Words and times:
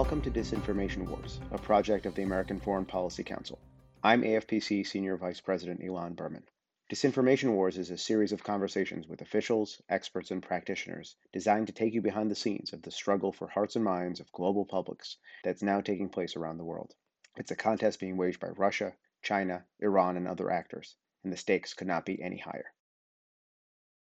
Welcome 0.00 0.22
to 0.22 0.30
Disinformation 0.30 1.06
Wars, 1.06 1.38
a 1.52 1.58
project 1.58 2.06
of 2.06 2.14
the 2.14 2.22
American 2.22 2.58
Foreign 2.58 2.86
Policy 2.86 3.22
Council. 3.22 3.58
I'm 4.02 4.22
AFPC 4.22 4.86
Senior 4.86 5.18
Vice 5.18 5.42
President 5.42 5.82
Ilan 5.82 6.16
Berman. 6.16 6.44
Disinformation 6.90 7.52
Wars 7.52 7.76
is 7.76 7.90
a 7.90 7.98
series 7.98 8.32
of 8.32 8.42
conversations 8.42 9.06
with 9.06 9.20
officials, 9.20 9.82
experts, 9.90 10.30
and 10.30 10.42
practitioners 10.42 11.16
designed 11.34 11.66
to 11.66 11.74
take 11.74 11.92
you 11.92 12.00
behind 12.00 12.30
the 12.30 12.34
scenes 12.34 12.72
of 12.72 12.80
the 12.80 12.90
struggle 12.90 13.30
for 13.30 13.46
hearts 13.46 13.76
and 13.76 13.84
minds 13.84 14.20
of 14.20 14.32
global 14.32 14.64
publics 14.64 15.18
that's 15.44 15.62
now 15.62 15.82
taking 15.82 16.08
place 16.08 16.34
around 16.34 16.56
the 16.56 16.64
world. 16.64 16.94
It's 17.36 17.50
a 17.50 17.54
contest 17.54 18.00
being 18.00 18.16
waged 18.16 18.40
by 18.40 18.48
Russia, 18.48 18.94
China, 19.20 19.66
Iran, 19.80 20.16
and 20.16 20.26
other 20.26 20.50
actors, 20.50 20.96
and 21.24 21.30
the 21.30 21.36
stakes 21.36 21.74
could 21.74 21.88
not 21.88 22.06
be 22.06 22.22
any 22.22 22.38
higher. 22.38 22.72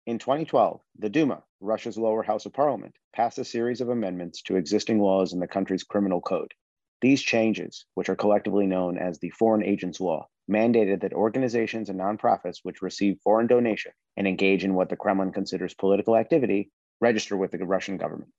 In 0.06 0.18
2012, 0.18 0.82
the 0.98 1.08
Duma, 1.08 1.42
Russia's 1.60 1.96
lower 1.96 2.22
house 2.22 2.44
of 2.44 2.52
parliament, 2.52 2.94
passed 3.14 3.38
a 3.38 3.44
series 3.44 3.80
of 3.80 3.88
amendments 3.88 4.42
to 4.42 4.56
existing 4.56 5.00
laws 5.00 5.32
in 5.32 5.40
the 5.40 5.48
country's 5.48 5.82
criminal 5.82 6.20
code. 6.20 6.52
These 7.00 7.22
changes, 7.22 7.86
which 7.94 8.10
are 8.10 8.14
collectively 8.14 8.66
known 8.66 8.98
as 8.98 9.18
the 9.18 9.30
Foreign 9.30 9.64
Agents 9.64 10.02
Law, 10.02 10.28
mandated 10.46 11.00
that 11.00 11.14
organizations 11.14 11.88
and 11.88 11.98
nonprofits 11.98 12.58
which 12.62 12.82
receive 12.82 13.18
foreign 13.24 13.46
donation 13.46 13.92
and 14.14 14.28
engage 14.28 14.62
in 14.62 14.74
what 14.74 14.90
the 14.90 14.96
Kremlin 14.96 15.32
considers 15.32 15.72
political 15.72 16.16
activity 16.16 16.70
register 17.00 17.34
with 17.34 17.52
the 17.52 17.64
Russian 17.64 17.96
government. 17.96 18.30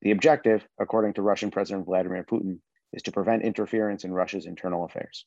The 0.00 0.12
objective, 0.12 0.66
according 0.78 1.12
to 1.14 1.22
Russian 1.22 1.50
President 1.50 1.84
Vladimir 1.84 2.24
Putin, 2.24 2.60
is 2.94 3.02
to 3.02 3.12
prevent 3.12 3.42
interference 3.42 4.04
in 4.04 4.14
Russia's 4.14 4.46
internal 4.46 4.86
affairs. 4.86 5.26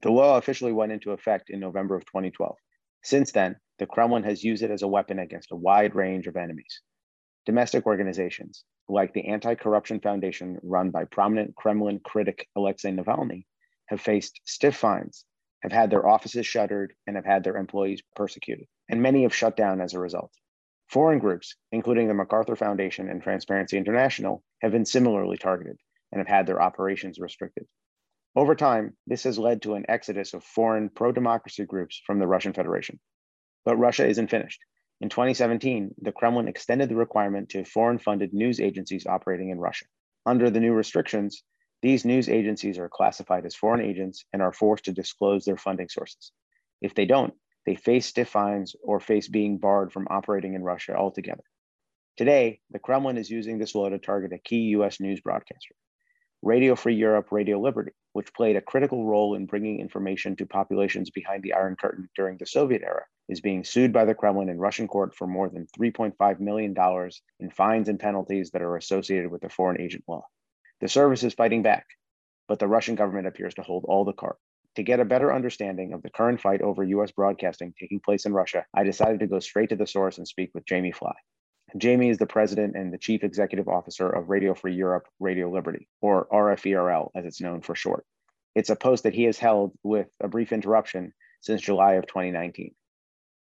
The 0.00 0.12
law 0.12 0.38
officially 0.38 0.72
went 0.72 0.92
into 0.92 1.12
effect 1.12 1.50
in 1.50 1.60
November 1.60 1.94
of 1.94 2.06
2012. 2.06 2.56
Since 3.02 3.32
then, 3.32 3.56
the 3.80 3.86
Kremlin 3.86 4.24
has 4.24 4.44
used 4.44 4.62
it 4.62 4.70
as 4.70 4.82
a 4.82 4.88
weapon 4.88 5.18
against 5.18 5.52
a 5.52 5.56
wide 5.56 5.94
range 5.94 6.26
of 6.26 6.36
enemies. 6.36 6.82
Domestic 7.46 7.86
organizations, 7.86 8.62
like 8.90 9.14
the 9.14 9.26
Anti 9.26 9.54
Corruption 9.54 10.00
Foundation 10.00 10.60
run 10.62 10.90
by 10.90 11.06
prominent 11.06 11.56
Kremlin 11.56 11.98
critic 11.98 12.46
Alexei 12.54 12.92
Navalny, 12.92 13.46
have 13.86 14.02
faced 14.02 14.38
stiff 14.44 14.76
fines, 14.76 15.24
have 15.62 15.72
had 15.72 15.88
their 15.88 16.06
offices 16.06 16.46
shuttered, 16.46 16.92
and 17.06 17.16
have 17.16 17.24
had 17.24 17.42
their 17.42 17.56
employees 17.56 18.02
persecuted, 18.14 18.66
and 18.90 19.00
many 19.00 19.22
have 19.22 19.34
shut 19.34 19.56
down 19.56 19.80
as 19.80 19.94
a 19.94 19.98
result. 19.98 20.30
Foreign 20.90 21.18
groups, 21.18 21.56
including 21.72 22.06
the 22.06 22.14
MacArthur 22.14 22.56
Foundation 22.56 23.08
and 23.08 23.22
Transparency 23.22 23.78
International, 23.78 24.44
have 24.60 24.72
been 24.72 24.84
similarly 24.84 25.38
targeted 25.38 25.78
and 26.12 26.18
have 26.18 26.28
had 26.28 26.46
their 26.46 26.60
operations 26.60 27.18
restricted. 27.18 27.66
Over 28.36 28.54
time, 28.54 28.98
this 29.06 29.22
has 29.22 29.38
led 29.38 29.62
to 29.62 29.74
an 29.74 29.86
exodus 29.88 30.34
of 30.34 30.44
foreign 30.44 30.90
pro 30.90 31.12
democracy 31.12 31.64
groups 31.64 32.02
from 32.06 32.18
the 32.18 32.26
Russian 32.26 32.52
Federation. 32.52 33.00
But 33.64 33.76
Russia 33.76 34.06
isn't 34.06 34.30
finished. 34.30 34.60
In 35.00 35.08
2017, 35.08 35.94
the 36.02 36.12
Kremlin 36.12 36.48
extended 36.48 36.88
the 36.88 36.96
requirement 36.96 37.48
to 37.50 37.64
foreign 37.64 37.98
funded 37.98 38.34
news 38.34 38.60
agencies 38.60 39.06
operating 39.06 39.50
in 39.50 39.58
Russia. 39.58 39.86
Under 40.26 40.50
the 40.50 40.60
new 40.60 40.74
restrictions, 40.74 41.42
these 41.82 42.04
news 42.04 42.28
agencies 42.28 42.78
are 42.78 42.90
classified 42.90 43.46
as 43.46 43.54
foreign 43.54 43.80
agents 43.80 44.24
and 44.32 44.42
are 44.42 44.52
forced 44.52 44.84
to 44.84 44.92
disclose 44.92 45.44
their 45.44 45.56
funding 45.56 45.88
sources. 45.88 46.32
If 46.82 46.94
they 46.94 47.06
don't, 47.06 47.32
they 47.64 47.74
face 47.74 48.06
stiff 48.06 48.28
fines 48.28 48.76
or 48.82 49.00
face 49.00 49.28
being 49.28 49.58
barred 49.58 49.92
from 49.92 50.08
operating 50.10 50.54
in 50.54 50.62
Russia 50.62 50.94
altogether. 50.94 51.44
Today, 52.16 52.60
the 52.70 52.78
Kremlin 52.78 53.16
is 53.16 53.30
using 53.30 53.58
this 53.58 53.74
law 53.74 53.88
to 53.88 53.98
target 53.98 54.32
a 54.34 54.38
key 54.38 54.74
US 54.76 55.00
news 55.00 55.20
broadcaster. 55.20 55.74
Radio 56.42 56.74
Free 56.74 56.94
Europe, 56.94 57.32
Radio 57.32 57.58
Liberty, 57.58 57.92
which 58.12 58.34
played 58.34 58.56
a 58.56 58.60
critical 58.60 59.06
role 59.06 59.34
in 59.34 59.46
bringing 59.46 59.80
information 59.80 60.34
to 60.36 60.46
populations 60.46 61.10
behind 61.10 61.42
the 61.42 61.52
Iron 61.52 61.76
Curtain 61.76 62.08
during 62.16 62.36
the 62.38 62.46
Soviet 62.46 62.82
era, 62.82 63.04
is 63.28 63.40
being 63.40 63.64
sued 63.64 63.92
by 63.92 64.04
the 64.04 64.14
Kremlin 64.14 64.48
in 64.48 64.58
Russian 64.58 64.88
court 64.88 65.14
for 65.14 65.26
more 65.26 65.48
than 65.48 65.66
$3.5 65.78 66.40
million 66.40 66.74
in 67.38 67.50
fines 67.50 67.88
and 67.88 68.00
penalties 68.00 68.50
that 68.50 68.62
are 68.62 68.76
associated 68.76 69.30
with 69.30 69.42
the 69.42 69.48
foreign 69.48 69.80
agent 69.80 70.04
law. 70.08 70.26
The 70.80 70.88
service 70.88 71.22
is 71.22 71.34
fighting 71.34 71.62
back, 71.62 71.86
but 72.48 72.58
the 72.58 72.68
Russian 72.68 72.96
government 72.96 73.26
appears 73.26 73.54
to 73.54 73.62
hold 73.62 73.84
all 73.86 74.04
the 74.04 74.12
cards. 74.12 74.40
To 74.76 74.82
get 74.82 75.00
a 75.00 75.04
better 75.04 75.32
understanding 75.32 75.92
of 75.92 76.02
the 76.02 76.10
current 76.10 76.40
fight 76.40 76.62
over 76.62 76.84
US 76.84 77.10
broadcasting 77.10 77.74
taking 77.78 78.00
place 78.00 78.24
in 78.24 78.32
Russia, 78.32 78.64
I 78.74 78.84
decided 78.84 79.20
to 79.20 79.26
go 79.26 79.40
straight 79.40 79.68
to 79.70 79.76
the 79.76 79.86
source 79.86 80.18
and 80.18 80.26
speak 80.26 80.50
with 80.54 80.64
Jamie 80.64 80.92
Fly. 80.92 81.14
Jamie 81.76 82.10
is 82.10 82.18
the 82.18 82.26
president 82.26 82.76
and 82.76 82.92
the 82.92 82.98
chief 82.98 83.22
executive 83.22 83.68
officer 83.68 84.08
of 84.08 84.28
Radio 84.28 84.54
Free 84.54 84.74
Europe, 84.74 85.06
Radio 85.18 85.50
Liberty, 85.50 85.88
or 86.00 86.26
RFERL 86.32 87.10
as 87.14 87.24
it's 87.24 87.40
known 87.40 87.60
for 87.60 87.74
short. 87.74 88.04
It's 88.54 88.70
a 88.70 88.76
post 88.76 89.04
that 89.04 89.14
he 89.14 89.24
has 89.24 89.38
held 89.38 89.72
with 89.82 90.08
a 90.20 90.28
brief 90.28 90.52
interruption 90.52 91.12
since 91.40 91.62
July 91.62 91.94
of 91.94 92.06
2019. 92.06 92.74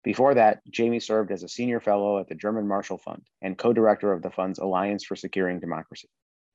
Before 0.04 0.34
that, 0.36 0.62
Jamie 0.70 1.00
served 1.00 1.32
as 1.32 1.44
a 1.44 1.50
senior 1.50 1.80
fellow 1.80 2.20
at 2.20 2.28
the 2.28 2.36
German 2.36 2.68
Marshall 2.68 2.98
Fund 2.98 3.24
and 3.42 3.58
co 3.58 3.74
director 3.74 4.12
of 4.12 4.22
the 4.22 4.30
fund's 4.30 4.60
Alliance 4.60 5.04
for 5.04 5.16
Securing 5.16 5.60
Democracy. 5.60 6.10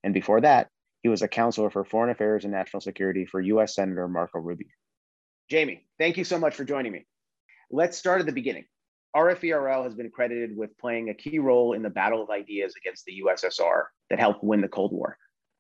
And 0.05 0.15
before 0.15 0.41
that, 0.41 0.69
he 1.03 1.09
was 1.09 1.23
a 1.23 1.29
counselor 1.29 1.71
for 1.71 1.85
foreign 1.85 2.11
affairs 2.11 2.45
and 2.45 2.53
national 2.53 2.81
security 2.81 3.27
for 3.27 3.41
US 3.41 3.75
Senator 3.75 4.07
Marco 4.09 4.39
Rubio. 4.39 4.69
Jamie, 5.49 5.87
thank 5.99 6.17
you 6.17 6.25
so 6.25 6.39
much 6.39 6.55
for 6.55 6.65
joining 6.65 6.93
me. 6.93 7.07
Let's 7.71 7.99
start 7.99 8.21
at 8.21 8.27
the 8.27 8.33
beginning. 8.33 8.67
RFERL 9.17 9.85
has 9.85 9.95
been 9.95 10.11
credited 10.11 10.57
with 10.57 10.77
playing 10.79 11.11
a 11.11 11.15
key 11.15 11.39
role 11.39 11.73
in 11.73 11.83
the 11.83 11.91
battle 11.91 12.23
of 12.23 12.31
ideas 12.31 12.75
against 12.77 13.05
the 13.05 13.23
USSR 13.25 13.85
that 14.09 14.19
helped 14.19 14.45
win 14.45 14.61
the 14.61 14.69
Cold 14.69 14.93
War. 14.93 15.17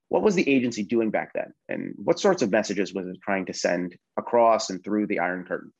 What 0.08 0.22
was 0.22 0.34
the 0.34 0.48
agency 0.48 0.82
doing 0.82 1.10
back 1.10 1.32
then? 1.34 1.52
And 1.68 1.94
what 1.96 2.18
sorts 2.18 2.42
of 2.42 2.50
messages 2.50 2.92
was 2.92 3.06
it 3.06 3.16
trying 3.22 3.46
to 3.46 3.54
send 3.54 3.96
across 4.16 4.70
and 4.70 4.82
through 4.82 5.06
the 5.06 5.20
Iron 5.20 5.44
Curtain? 5.44 5.72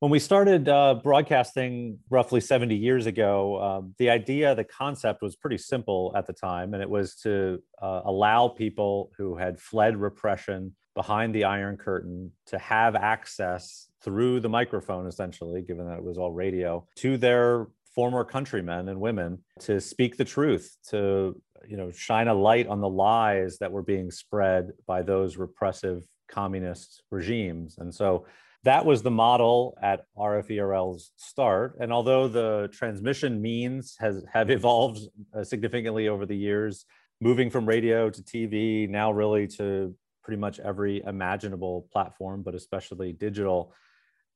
When 0.00 0.10
we 0.10 0.18
started 0.18 0.68
uh, 0.68 0.94
broadcasting 1.02 1.98
roughly 2.10 2.40
70 2.40 2.76
years 2.76 3.06
ago, 3.06 3.62
um, 3.62 3.94
the 3.98 4.10
idea, 4.10 4.54
the 4.54 4.62
concept 4.62 5.22
was 5.22 5.36
pretty 5.36 5.56
simple 5.56 6.12
at 6.14 6.26
the 6.26 6.34
time, 6.34 6.74
and 6.74 6.82
it 6.82 6.90
was 6.90 7.14
to 7.22 7.62
uh, 7.80 8.02
allow 8.04 8.48
people 8.48 9.10
who 9.16 9.36
had 9.36 9.58
fled 9.58 9.96
repression 9.96 10.76
behind 10.96 11.32
the 11.32 11.44
Iron 11.44 11.76
Curtain 11.76 12.32
to 12.46 12.58
have 12.58 12.96
access 12.96 13.88
through 14.02 14.40
the 14.40 14.48
microphone, 14.48 15.06
essentially, 15.06 15.62
given 15.62 15.86
that 15.86 15.98
it 15.98 16.02
was 16.02 16.18
all 16.18 16.32
radio, 16.32 16.84
to 16.96 17.16
their 17.16 17.68
former 17.94 18.24
countrymen 18.24 18.88
and 18.88 19.00
women 19.00 19.38
to 19.60 19.80
speak 19.80 20.16
the 20.16 20.24
truth, 20.24 20.76
to 20.88 21.40
you 21.68 21.76
know 21.76 21.92
shine 21.92 22.26
a 22.26 22.34
light 22.34 22.66
on 22.66 22.80
the 22.80 22.88
lies 22.88 23.58
that 23.58 23.70
were 23.70 23.82
being 23.82 24.10
spread 24.10 24.72
by 24.86 25.02
those 25.02 25.36
repressive 25.36 26.02
communist 26.28 27.02
regimes. 27.10 27.78
And 27.78 27.94
so 27.94 28.26
that 28.64 28.84
was 28.84 29.02
the 29.02 29.10
model 29.10 29.78
at 29.80 30.06
RFERL's 30.18 31.12
start. 31.16 31.76
And 31.78 31.92
although 31.92 32.26
the 32.26 32.68
transmission 32.72 33.40
means 33.40 33.96
has 34.00 34.24
have 34.32 34.50
evolved 34.50 35.00
significantly 35.42 36.08
over 36.08 36.26
the 36.26 36.36
years, 36.36 36.84
moving 37.20 37.50
from 37.50 37.66
radio 37.66 38.10
to 38.10 38.22
TV, 38.22 38.88
now 38.88 39.12
really 39.12 39.46
to 39.46 39.94
pretty 40.26 40.40
much 40.40 40.58
every 40.58 41.04
imaginable 41.06 41.86
platform, 41.92 42.42
but 42.42 42.52
especially 42.52 43.12
digital. 43.12 43.72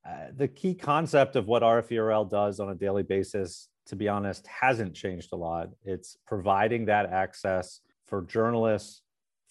Uh, 0.07 0.27
the 0.37 0.47
key 0.47 0.73
concept 0.73 1.35
of 1.35 1.47
what 1.47 1.63
RFERL 1.63 2.31
does 2.31 2.61
on 2.61 2.69
a 2.69 2.75
daily 2.75 3.03
basis, 3.03 3.67
to 3.87 3.97
be 3.97 4.07
honest, 4.07 4.47
hasn't 4.47 4.95
changed 4.95 5.33
a 5.33 5.35
lot. 5.35 5.67
It's 5.83 6.15
providing 6.25 6.85
that 6.85 7.11
access 7.11 7.81
for 8.07 8.21
journalists 8.21 9.01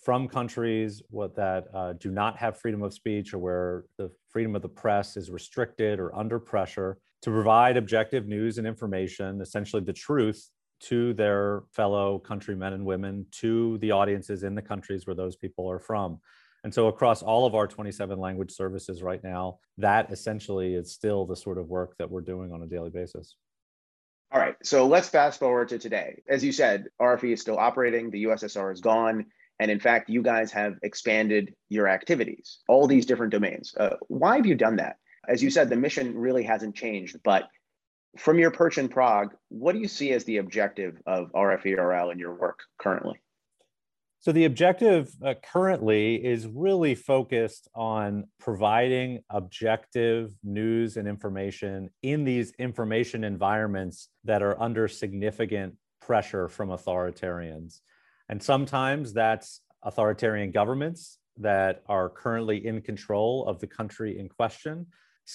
from 0.02 0.28
countries 0.28 1.02
what, 1.10 1.36
that 1.36 1.66
uh, 1.74 1.92
do 1.92 2.10
not 2.10 2.38
have 2.38 2.56
freedom 2.56 2.82
of 2.82 2.94
speech 2.94 3.34
or 3.34 3.38
where 3.38 3.84
the 3.98 4.10
freedom 4.30 4.56
of 4.56 4.62
the 4.62 4.68
press 4.68 5.18
is 5.18 5.30
restricted 5.30 6.00
or 6.00 6.16
under 6.16 6.38
pressure 6.38 6.96
to 7.20 7.30
provide 7.30 7.76
objective 7.76 8.26
news 8.26 8.56
and 8.56 8.66
information, 8.66 9.42
essentially 9.42 9.82
the 9.82 9.92
truth, 9.92 10.48
to 10.80 11.12
their 11.14 11.62
fellow 11.72 12.18
countrymen 12.18 12.72
and 12.72 12.84
women, 12.84 13.26
to 13.32 13.78
the 13.78 13.90
audiences 13.90 14.42
in 14.42 14.54
the 14.54 14.62
countries 14.62 15.06
where 15.06 15.16
those 15.16 15.36
people 15.36 15.70
are 15.70 15.78
from. 15.78 16.20
And 16.64 16.72
so, 16.72 16.88
across 16.88 17.22
all 17.22 17.46
of 17.46 17.54
our 17.54 17.66
27 17.66 18.18
language 18.18 18.52
services 18.52 19.02
right 19.02 19.22
now, 19.22 19.58
that 19.78 20.10
essentially 20.10 20.74
is 20.74 20.92
still 20.92 21.24
the 21.24 21.36
sort 21.36 21.58
of 21.58 21.68
work 21.68 21.96
that 21.98 22.10
we're 22.10 22.20
doing 22.20 22.52
on 22.52 22.62
a 22.62 22.66
daily 22.66 22.90
basis. 22.90 23.36
All 24.32 24.40
right. 24.40 24.56
So, 24.62 24.86
let's 24.86 25.08
fast 25.08 25.38
forward 25.38 25.70
to 25.70 25.78
today. 25.78 26.22
As 26.28 26.44
you 26.44 26.52
said, 26.52 26.86
RFE 27.00 27.32
is 27.32 27.40
still 27.40 27.58
operating, 27.58 28.10
the 28.10 28.24
USSR 28.24 28.72
is 28.72 28.80
gone. 28.80 29.26
And 29.58 29.70
in 29.70 29.78
fact, 29.78 30.08
you 30.08 30.22
guys 30.22 30.50
have 30.52 30.76
expanded 30.82 31.54
your 31.68 31.86
activities, 31.86 32.60
all 32.66 32.86
these 32.86 33.04
different 33.04 33.30
domains. 33.30 33.74
Uh, 33.76 33.96
why 34.08 34.36
have 34.36 34.46
you 34.46 34.54
done 34.54 34.76
that? 34.76 34.96
As 35.28 35.42
you 35.42 35.50
said, 35.50 35.68
the 35.68 35.76
mission 35.76 36.16
really 36.16 36.42
hasn't 36.42 36.74
changed, 36.74 37.18
but 37.22 37.44
from 38.16 38.38
your 38.38 38.50
perch 38.50 38.78
in 38.78 38.88
Prague, 38.88 39.34
what 39.48 39.72
do 39.72 39.78
you 39.78 39.88
see 39.88 40.12
as 40.12 40.24
the 40.24 40.38
objective 40.38 41.00
of 41.06 41.32
RFERL 41.32 42.12
in 42.12 42.18
your 42.18 42.34
work 42.34 42.60
currently? 42.78 43.20
So, 44.22 44.32
the 44.32 44.44
objective 44.44 45.10
uh, 45.24 45.32
currently 45.42 46.16
is 46.16 46.46
really 46.46 46.94
focused 46.94 47.68
on 47.74 48.24
providing 48.38 49.20
objective 49.30 50.32
news 50.44 50.98
and 50.98 51.08
information 51.08 51.88
in 52.02 52.24
these 52.24 52.52
information 52.58 53.24
environments 53.24 54.08
that 54.24 54.42
are 54.42 54.60
under 54.60 54.88
significant 54.88 55.76
pressure 56.02 56.48
from 56.48 56.68
authoritarians. 56.68 57.80
And 58.28 58.42
sometimes 58.42 59.14
that's 59.14 59.62
authoritarian 59.82 60.50
governments 60.50 61.16
that 61.38 61.82
are 61.88 62.10
currently 62.10 62.66
in 62.66 62.82
control 62.82 63.46
of 63.46 63.58
the 63.58 63.66
country 63.66 64.18
in 64.18 64.28
question. 64.28 64.86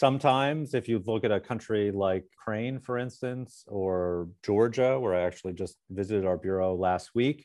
Sometimes, 0.04 0.74
if 0.80 0.86
you 0.90 0.98
look 1.10 1.24
at 1.24 1.32
a 1.32 1.46
country 1.52 1.84
like 2.06 2.24
Ukraine, 2.38 2.78
for 2.88 2.96
instance, 3.06 3.52
or 3.80 4.28
Georgia, 4.48 4.92
where 5.02 5.16
I 5.20 5.24
actually 5.30 5.56
just 5.64 5.76
visited 6.00 6.24
our 6.30 6.40
bureau 6.48 6.70
last 6.88 7.08
week, 7.22 7.40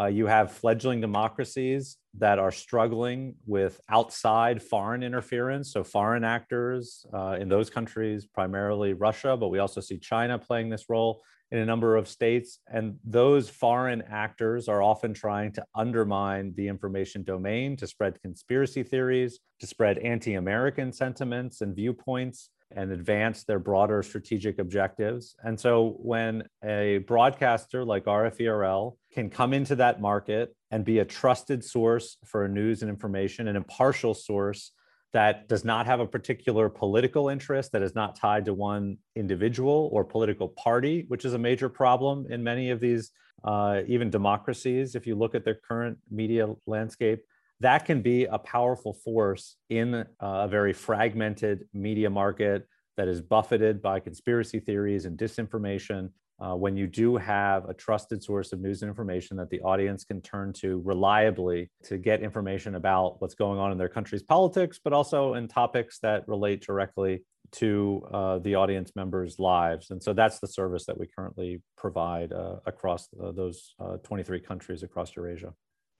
Uh, 0.00 0.10
you 0.18 0.26
have 0.36 0.46
fledgling 0.62 1.00
democracies 1.08 1.84
that 2.24 2.38
are 2.44 2.54
struggling 2.66 3.20
with 3.56 3.74
outside 3.98 4.56
foreign 4.72 5.02
interference. 5.08 5.66
So, 5.74 5.80
foreign 5.96 6.24
actors 6.36 6.84
uh, 7.18 7.34
in 7.42 7.48
those 7.54 7.68
countries, 7.76 8.20
primarily 8.38 8.90
Russia, 9.08 9.32
but 9.40 9.50
we 9.54 9.58
also 9.64 9.80
see 9.88 9.98
China 10.12 10.34
playing 10.48 10.68
this 10.74 10.86
role 10.94 11.12
in 11.54 11.60
a 11.60 11.64
number 11.64 11.94
of 11.94 12.08
states. 12.08 12.58
And 12.66 12.96
those 13.04 13.48
foreign 13.48 14.02
actors 14.10 14.68
are 14.68 14.82
often 14.82 15.14
trying 15.14 15.52
to 15.52 15.64
undermine 15.72 16.52
the 16.56 16.66
information 16.66 17.22
domain 17.22 17.76
to 17.76 17.86
spread 17.86 18.20
conspiracy 18.22 18.82
theories, 18.82 19.38
to 19.60 19.66
spread 19.68 19.98
anti 19.98 20.34
American 20.34 20.92
sentiments 20.92 21.60
and 21.60 21.76
viewpoints 21.76 22.50
and 22.72 22.90
advance 22.90 23.44
their 23.44 23.60
broader 23.60 24.02
strategic 24.02 24.58
objectives. 24.58 25.36
And 25.44 25.58
so 25.58 25.94
when 26.00 26.42
a 26.64 26.98
broadcaster 27.06 27.84
like 27.84 28.06
RFERL 28.06 28.96
can 29.12 29.30
come 29.30 29.54
into 29.54 29.76
that 29.76 30.00
market 30.00 30.56
and 30.72 30.84
be 30.84 30.98
a 30.98 31.04
trusted 31.04 31.62
source 31.62 32.16
for 32.24 32.48
news 32.48 32.82
and 32.82 32.90
information, 32.90 33.46
an 33.46 33.54
impartial 33.54 34.12
source 34.12 34.72
that 35.14 35.48
does 35.48 35.64
not 35.64 35.86
have 35.86 36.00
a 36.00 36.06
particular 36.06 36.68
political 36.68 37.30
interest, 37.30 37.72
that 37.72 37.82
is 37.82 37.94
not 37.94 38.14
tied 38.16 38.44
to 38.44 38.52
one 38.52 38.98
individual 39.16 39.88
or 39.92 40.04
political 40.04 40.48
party, 40.48 41.06
which 41.08 41.24
is 41.24 41.32
a 41.32 41.38
major 41.38 41.70
problem 41.70 42.26
in 42.28 42.44
many 42.44 42.70
of 42.70 42.80
these, 42.80 43.12
uh, 43.44 43.80
even 43.86 44.10
democracies, 44.10 44.94
if 44.94 45.06
you 45.06 45.14
look 45.14 45.34
at 45.34 45.44
their 45.44 45.58
current 45.66 45.96
media 46.10 46.46
landscape 46.66 47.20
that 47.60 47.84
can 47.84 48.02
be 48.02 48.24
a 48.24 48.38
powerful 48.38 48.92
force 48.92 49.56
in 49.70 50.04
a 50.20 50.48
very 50.48 50.72
fragmented 50.72 51.64
media 51.72 52.10
market 52.10 52.68
that 52.96 53.08
is 53.08 53.20
buffeted 53.20 53.80
by 53.80 54.00
conspiracy 54.00 54.60
theories 54.60 55.04
and 55.04 55.18
disinformation. 55.18 56.10
Uh, 56.40 56.54
when 56.54 56.76
you 56.76 56.86
do 56.86 57.16
have 57.16 57.68
a 57.68 57.74
trusted 57.74 58.22
source 58.22 58.52
of 58.52 58.60
news 58.60 58.82
and 58.82 58.88
information 58.88 59.36
that 59.36 59.50
the 59.50 59.60
audience 59.60 60.04
can 60.04 60.20
turn 60.20 60.52
to 60.52 60.82
reliably 60.84 61.70
to 61.84 61.96
get 61.96 62.22
information 62.22 62.74
about 62.74 63.20
what's 63.20 63.34
going 63.34 63.58
on 63.58 63.70
in 63.70 63.78
their 63.78 63.88
country's 63.88 64.22
politics, 64.22 64.80
but 64.82 64.92
also 64.92 65.34
in 65.34 65.46
topics 65.46 66.00
that 66.00 66.26
relate 66.26 66.60
directly 66.60 67.22
to 67.52 68.04
uh, 68.12 68.38
the 68.40 68.56
audience 68.56 68.92
members' 68.96 69.38
lives. 69.38 69.90
And 69.90 70.02
so 70.02 70.12
that's 70.12 70.40
the 70.40 70.48
service 70.48 70.86
that 70.86 70.98
we 70.98 71.06
currently 71.06 71.62
provide 71.76 72.32
uh, 72.32 72.56
across 72.66 73.08
uh, 73.22 73.30
those 73.30 73.74
uh, 73.78 73.98
23 73.98 74.40
countries 74.40 74.82
across 74.82 75.14
Eurasia. 75.14 75.54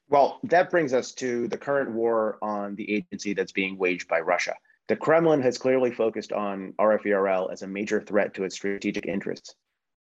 Well, 0.09 0.41
that 0.45 0.71
brings 0.71 0.93
us 0.93 1.13
to 1.15 1.49
the 1.49 1.57
current 1.57 1.93
war 1.93 2.39
on 2.43 2.75
the 2.75 2.91
agency 2.93 3.35
that's 3.35 3.53
being 3.53 3.79
waged 3.79 4.09
by 4.09 4.21
Russia. 4.21 4.55
The 4.89 4.97
Kremlin 4.97 5.41
has 5.43 5.57
clearly 5.57 5.93
focused 5.93 6.33
on 6.33 6.75
RFERL 6.79 7.51
as 7.53 7.63
a 7.63 7.67
major 7.67 8.03
threat 8.03 8.35
to 8.35 8.45
its 8.45 8.57
strategic 8.57 9.07
interests. 9.07 9.55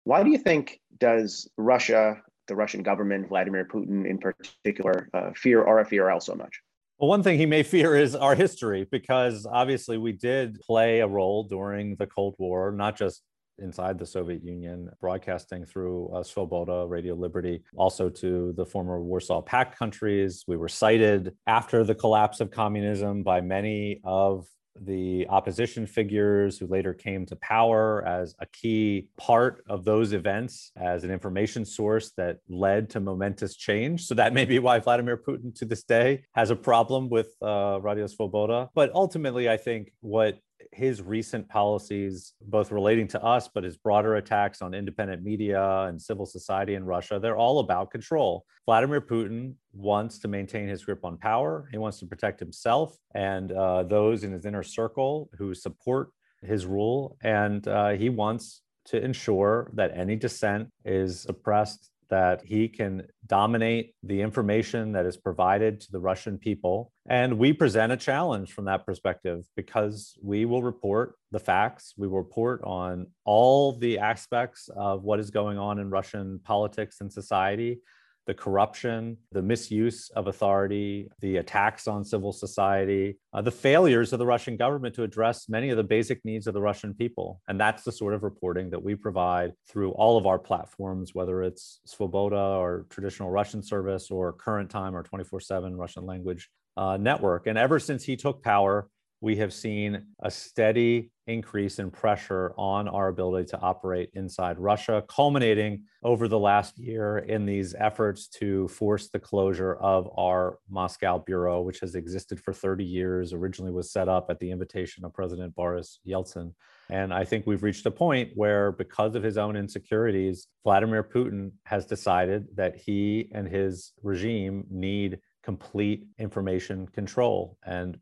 Why 0.06 0.22
do 0.24 0.30
you 0.30 0.38
think 0.38 0.80
does 1.00 1.50
Russia, 1.58 2.22
the 2.48 2.56
Russian 2.56 2.84
government, 2.84 3.28
Vladimir 3.28 3.66
Putin 3.66 4.08
in 4.08 4.20
particular, 4.20 5.10
uh, 5.16 5.32
fear 5.36 5.66
RFERL 5.66 6.22
so 6.22 6.36
much? 6.36 6.62
Well, 7.00 7.10
one 7.10 7.24
thing 7.24 7.40
he 7.40 7.48
may 7.48 7.64
fear 7.64 7.96
is 7.96 8.16
our 8.16 8.36
history, 8.36 8.88
because 8.90 9.46
obviously 9.46 9.98
we 9.98 10.14
did 10.14 10.60
play 10.62 11.00
a 11.00 11.08
role 11.08 11.44
during 11.44 11.96
the 11.96 12.06
Cold 12.06 12.36
War, 12.38 12.72
not 12.72 12.96
just 12.96 13.24
inside 13.58 13.98
the 13.98 14.06
Soviet 14.06 14.44
Union, 14.44 14.92
broadcasting 15.02 15.66
through 15.66 16.10
uh, 16.10 16.22
Svoboda, 16.22 16.88
Radio 16.88 17.16
Liberty, 17.16 17.64
also 17.76 18.08
to 18.10 18.54
the 18.56 18.66
former 18.66 19.02
Warsaw 19.02 19.42
Pact 19.42 19.76
countries. 19.76 20.44
We 20.48 20.56
were 20.56 20.70
cited 20.70 21.34
after 21.48 21.84
the 21.84 21.96
collapse 21.96 22.42
of 22.42 22.52
communism 22.52 23.24
by 23.24 23.42
many 23.42 24.02
of 24.04 24.46
the 24.82 25.26
opposition 25.30 25.88
figures 25.88 26.58
who 26.58 26.68
later 26.68 26.94
came 26.94 27.26
to 27.26 27.36
power 27.38 28.06
as 28.06 28.36
a 28.40 28.46
key 28.48 29.10
part 29.18 29.64
of 29.70 29.86
those 29.86 30.14
events 30.14 30.72
as 30.76 31.04
an 31.04 31.12
information 31.12 31.66
source 31.66 32.12
that 32.18 32.40
led 32.50 32.90
to 32.92 33.00
momentous 33.00 33.56
change. 33.56 34.06
So 34.06 34.16
that 34.16 34.34
may 34.34 34.46
be 34.46 34.60
why 34.60 34.80
Vladimir 34.80 35.18
Putin 35.18 35.56
to 35.60 35.66
this 35.66 35.84
day 35.84 36.24
has 36.34 36.50
a 36.50 36.56
problem 36.56 37.10
with 37.10 37.30
uh, 37.42 37.80
Radio 37.82 38.06
Svoboda. 38.06 38.70
But 38.76 38.92
ultimately, 38.94 39.50
I 39.50 39.58
think 39.58 39.92
what 40.02 40.40
his 40.76 41.02
recent 41.02 41.48
policies, 41.48 42.34
both 42.42 42.70
relating 42.70 43.08
to 43.08 43.24
us, 43.24 43.48
but 43.48 43.64
his 43.64 43.78
broader 43.78 44.16
attacks 44.16 44.62
on 44.62 44.74
independent 44.74 45.24
media 45.24 45.84
and 45.84 46.02
civil 46.02 46.26
society 46.26 46.76
in 46.76 46.84
Russia, 46.84 47.18
they're 47.18 47.38
all 47.38 47.60
about 47.60 47.92
control. 47.92 48.46
Vladimir 48.66 49.00
Putin 49.00 49.54
wants 49.74 50.20
to 50.20 50.28
maintain 50.28 50.68
his 50.68 50.84
grip 50.84 51.06
on 51.06 51.18
power. 51.18 51.70
He 51.72 51.78
wants 51.78 52.00
to 52.00 52.06
protect 52.06 52.42
himself 52.42 52.98
and 53.14 53.54
uh, 53.54 53.84
those 53.84 54.26
in 54.26 54.34
his 54.34 54.46
inner 54.46 54.64
circle 54.64 55.30
who 55.38 55.54
support 55.54 56.10
his 56.42 56.66
rule. 56.66 57.18
And 57.24 57.66
uh, 57.68 57.92
he 57.92 58.10
wants 58.10 58.62
to 58.88 59.02
ensure 59.02 59.72
that 59.76 59.98
any 59.98 60.18
dissent 60.18 60.68
is 60.84 61.22
suppressed 61.22 61.90
that 62.10 62.42
he 62.46 62.68
can 62.68 63.08
dominate 63.28 63.96
the 64.04 64.22
information 64.22 64.92
that 64.94 65.06
is 65.06 65.18
provided 65.18 65.82
to 65.82 65.92
the 65.92 66.00
Russian 66.00 66.38
people. 66.38 66.92
And 67.08 67.38
we 67.38 67.54
present 67.54 67.92
a 67.92 67.98
challenge 67.98 68.54
from 68.54 68.66
that 68.66 68.86
perspective 68.86 69.46
because 69.56 70.18
we 70.22 70.46
will 70.46 70.64
report 70.64 71.16
the 71.32 71.40
facts. 71.40 71.94
We 71.98 72.08
will 72.08 72.20
report 72.20 72.62
on 72.64 73.08
all 73.26 73.74
the 73.74 74.00
aspects 74.00 74.70
of 74.76 75.04
what 75.04 75.20
is 75.20 75.30
going 75.30 75.58
on 75.58 75.80
in 75.80 75.90
Russian 75.90 76.40
politics 76.44 77.02
and 77.02 77.12
society 77.12 77.80
the 78.26 78.34
corruption, 78.34 79.18
the 79.32 79.42
misuse 79.42 80.10
of 80.10 80.28
authority, 80.28 81.10
the 81.20 81.38
attacks 81.38 81.88
on 81.88 82.04
civil 82.04 82.32
society, 82.32 83.18
uh, 83.34 83.42
the 83.42 83.52
failures 83.52 84.14
of 84.14 84.20
the 84.20 84.26
Russian 84.26 84.58
government 84.58 84.96
to 84.96 85.04
address 85.04 85.48
many 85.50 85.70
of 85.70 85.78
the 85.78 85.84
basic 85.84 86.24
needs 86.26 86.48
of 86.48 86.54
the 86.54 86.62
Russian 86.62 86.94
people. 86.94 87.42
And 87.48 87.60
that's 87.60 87.84
the 87.84 87.92
sort 87.92 88.14
of 88.14 88.24
reporting 88.24 88.70
that 88.72 88.84
we 88.84 88.96
provide 88.96 89.54
through 89.68 89.92
all 89.92 90.18
of 90.18 90.26
our 90.26 90.40
platforms, 90.40 91.14
whether 91.14 91.44
it's 91.44 91.80
Svoboda 91.88 92.58
or 92.58 92.86
traditional 92.90 93.30
Russian 93.30 93.62
service 93.62 94.10
or 94.10 94.34
current 94.34 94.70
time 94.70 94.96
or 94.96 95.04
24 95.04 95.40
7 95.40 95.76
Russian 95.76 96.06
language 96.06 96.50
uh, 96.78 96.98
network. 96.98 97.48
And 97.48 97.58
ever 97.58 97.80
since 97.80 98.04
he 98.04 98.16
took 98.16 98.44
power, 98.44 98.90
we 99.26 99.36
have 99.36 99.52
seen 99.52 100.04
a 100.20 100.30
steady 100.30 101.10
increase 101.26 101.80
in 101.80 101.90
pressure 101.90 102.54
on 102.60 102.88
our 102.88 103.08
ability 103.08 103.48
to 103.48 103.60
operate 103.60 104.12
inside 104.14 104.60
Russia, 104.60 105.04
culminating 105.10 105.82
over 106.04 106.28
the 106.28 106.38
last 106.38 106.78
year 106.78 107.18
in 107.18 107.44
these 107.44 107.74
efforts 107.80 108.28
to 108.28 108.68
force 108.68 109.10
the 109.10 109.18
closure 109.18 109.78
of 109.78 110.08
our 110.16 110.60
Moscow 110.70 111.18
bureau, 111.18 111.62
which 111.62 111.80
has 111.80 111.96
existed 111.96 112.40
for 112.40 112.54
30 112.54 112.84
years, 112.84 113.34
originally 113.34 113.72
was 113.72 113.92
set 113.92 114.08
up 114.08 114.28
at 114.30 114.38
the 114.38 114.52
invitation 114.52 115.04
of 115.04 115.12
President 115.12 115.56
Boris 115.56 116.00
Yeltsin. 116.08 116.54
And 116.92 117.12
I 117.12 117.24
think 117.26 117.48
we've 117.48 117.64
reached 117.64 117.88
a 117.88 117.92
point 117.92 118.30
where, 118.36 118.74
because 118.74 119.16
of 119.16 119.24
his 119.24 119.40
own 119.40 119.56
insecurities, 119.56 120.50
Vladimir 120.64 121.04
Putin 121.04 121.50
has 121.64 121.88
decided 121.88 122.46
that 122.58 122.76
he 122.76 123.32
and 123.34 123.48
his 123.48 123.92
regime 124.04 124.66
need 124.70 125.18
complete 125.46 126.08
information 126.18 126.88
control. 126.88 127.58
And 127.66 127.98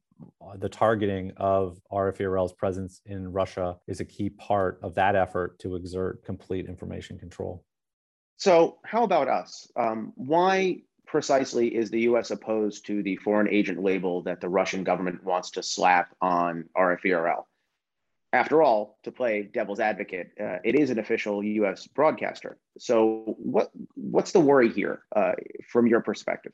the 0.57 0.69
targeting 0.69 1.31
of 1.37 1.79
RFERL's 1.91 2.53
presence 2.53 3.01
in 3.05 3.31
Russia 3.31 3.77
is 3.87 3.99
a 3.99 4.05
key 4.05 4.29
part 4.29 4.79
of 4.83 4.95
that 4.95 5.15
effort 5.15 5.59
to 5.59 5.75
exert 5.75 6.23
complete 6.23 6.65
information 6.67 7.17
control. 7.17 7.63
So, 8.37 8.79
how 8.83 9.03
about 9.03 9.27
us? 9.27 9.71
Um, 9.75 10.13
why 10.15 10.81
precisely 11.05 11.75
is 11.75 11.89
the 11.89 12.01
US 12.01 12.31
opposed 12.31 12.85
to 12.87 13.03
the 13.03 13.15
foreign 13.17 13.47
agent 13.47 13.81
label 13.81 14.23
that 14.23 14.41
the 14.41 14.49
Russian 14.49 14.83
government 14.83 15.23
wants 15.23 15.51
to 15.51 15.63
slap 15.63 16.15
on 16.21 16.65
RFERL? 16.75 17.45
After 18.31 18.63
all, 18.63 18.97
to 19.03 19.11
play 19.11 19.43
devil's 19.43 19.79
advocate, 19.79 20.31
uh, 20.41 20.57
it 20.63 20.73
is 20.73 20.89
an 20.89 20.97
official 20.97 21.43
US 21.43 21.85
broadcaster. 21.85 22.57
So, 22.79 23.35
what, 23.37 23.71
what's 23.93 24.31
the 24.31 24.39
worry 24.39 24.69
here 24.69 25.03
uh, 25.15 25.33
from 25.69 25.85
your 25.87 26.01
perspective? 26.01 26.53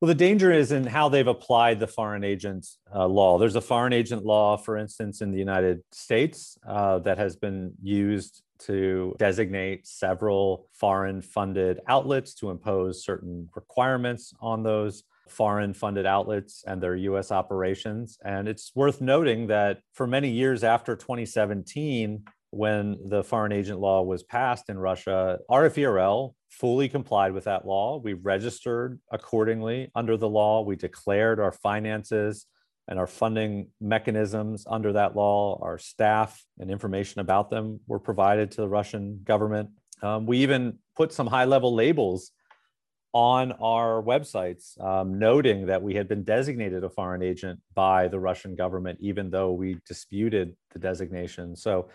Well, 0.00 0.08
the 0.08 0.14
danger 0.14 0.50
is 0.50 0.72
in 0.72 0.86
how 0.86 1.10
they've 1.10 1.26
applied 1.26 1.78
the 1.78 1.86
foreign 1.86 2.24
agent 2.24 2.66
uh, 2.94 3.06
law. 3.06 3.36
There's 3.38 3.56
a 3.56 3.60
foreign 3.60 3.92
agent 3.92 4.24
law, 4.24 4.56
for 4.56 4.78
instance, 4.78 5.20
in 5.20 5.30
the 5.30 5.38
United 5.38 5.82
States 5.92 6.56
uh, 6.66 7.00
that 7.00 7.18
has 7.18 7.36
been 7.36 7.74
used 7.82 8.42
to 8.60 9.14
designate 9.18 9.86
several 9.86 10.68
foreign 10.72 11.20
funded 11.20 11.80
outlets 11.86 12.32
to 12.36 12.48
impose 12.48 13.04
certain 13.04 13.50
requirements 13.54 14.32
on 14.40 14.62
those 14.62 15.04
foreign 15.28 15.74
funded 15.74 16.06
outlets 16.06 16.64
and 16.66 16.82
their 16.82 16.96
US 16.96 17.30
operations. 17.30 18.18
And 18.24 18.48
it's 18.48 18.72
worth 18.74 19.02
noting 19.02 19.48
that 19.48 19.80
for 19.92 20.06
many 20.06 20.30
years 20.30 20.64
after 20.64 20.96
2017, 20.96 22.24
when 22.52 22.96
the 23.06 23.22
foreign 23.22 23.52
agent 23.52 23.80
law 23.80 24.02
was 24.02 24.22
passed 24.22 24.70
in 24.70 24.78
Russia, 24.78 25.38
RFERL 25.50 26.32
fully 26.50 26.88
complied 26.88 27.32
with 27.32 27.44
that 27.44 27.64
law. 27.64 27.98
We 27.98 28.12
registered 28.12 29.00
accordingly 29.10 29.90
under 29.94 30.16
the 30.16 30.28
law. 30.28 30.62
We 30.62 30.76
declared 30.76 31.40
our 31.40 31.52
finances 31.52 32.46
and 32.88 32.98
our 32.98 33.06
funding 33.06 33.68
mechanisms 33.80 34.64
under 34.68 34.92
that 34.92 35.14
law. 35.14 35.60
Our 35.62 35.78
staff 35.78 36.44
and 36.58 36.70
information 36.70 37.20
about 37.20 37.48
them 37.48 37.80
were 37.86 38.00
provided 38.00 38.50
to 38.52 38.62
the 38.62 38.68
Russian 38.68 39.20
government. 39.22 39.70
Um, 40.02 40.26
we 40.26 40.38
even 40.38 40.78
put 40.96 41.12
some 41.12 41.28
high 41.28 41.44
level 41.44 41.74
labels 41.74 42.32
on 43.12 43.52
our 43.52 44.02
websites, 44.02 44.80
um, 44.82 45.18
noting 45.18 45.66
that 45.66 45.82
we 45.82 45.94
had 45.94 46.08
been 46.08 46.22
designated 46.22 46.84
a 46.84 46.90
foreign 46.90 47.22
agent 47.22 47.60
by 47.74 48.08
the 48.08 48.18
Russian 48.18 48.54
government, 48.54 48.98
even 49.00 49.30
though 49.30 49.52
we 49.52 49.78
disputed 49.86 50.56
the 50.72 50.78
designation. 50.78 51.56
So 51.56 51.88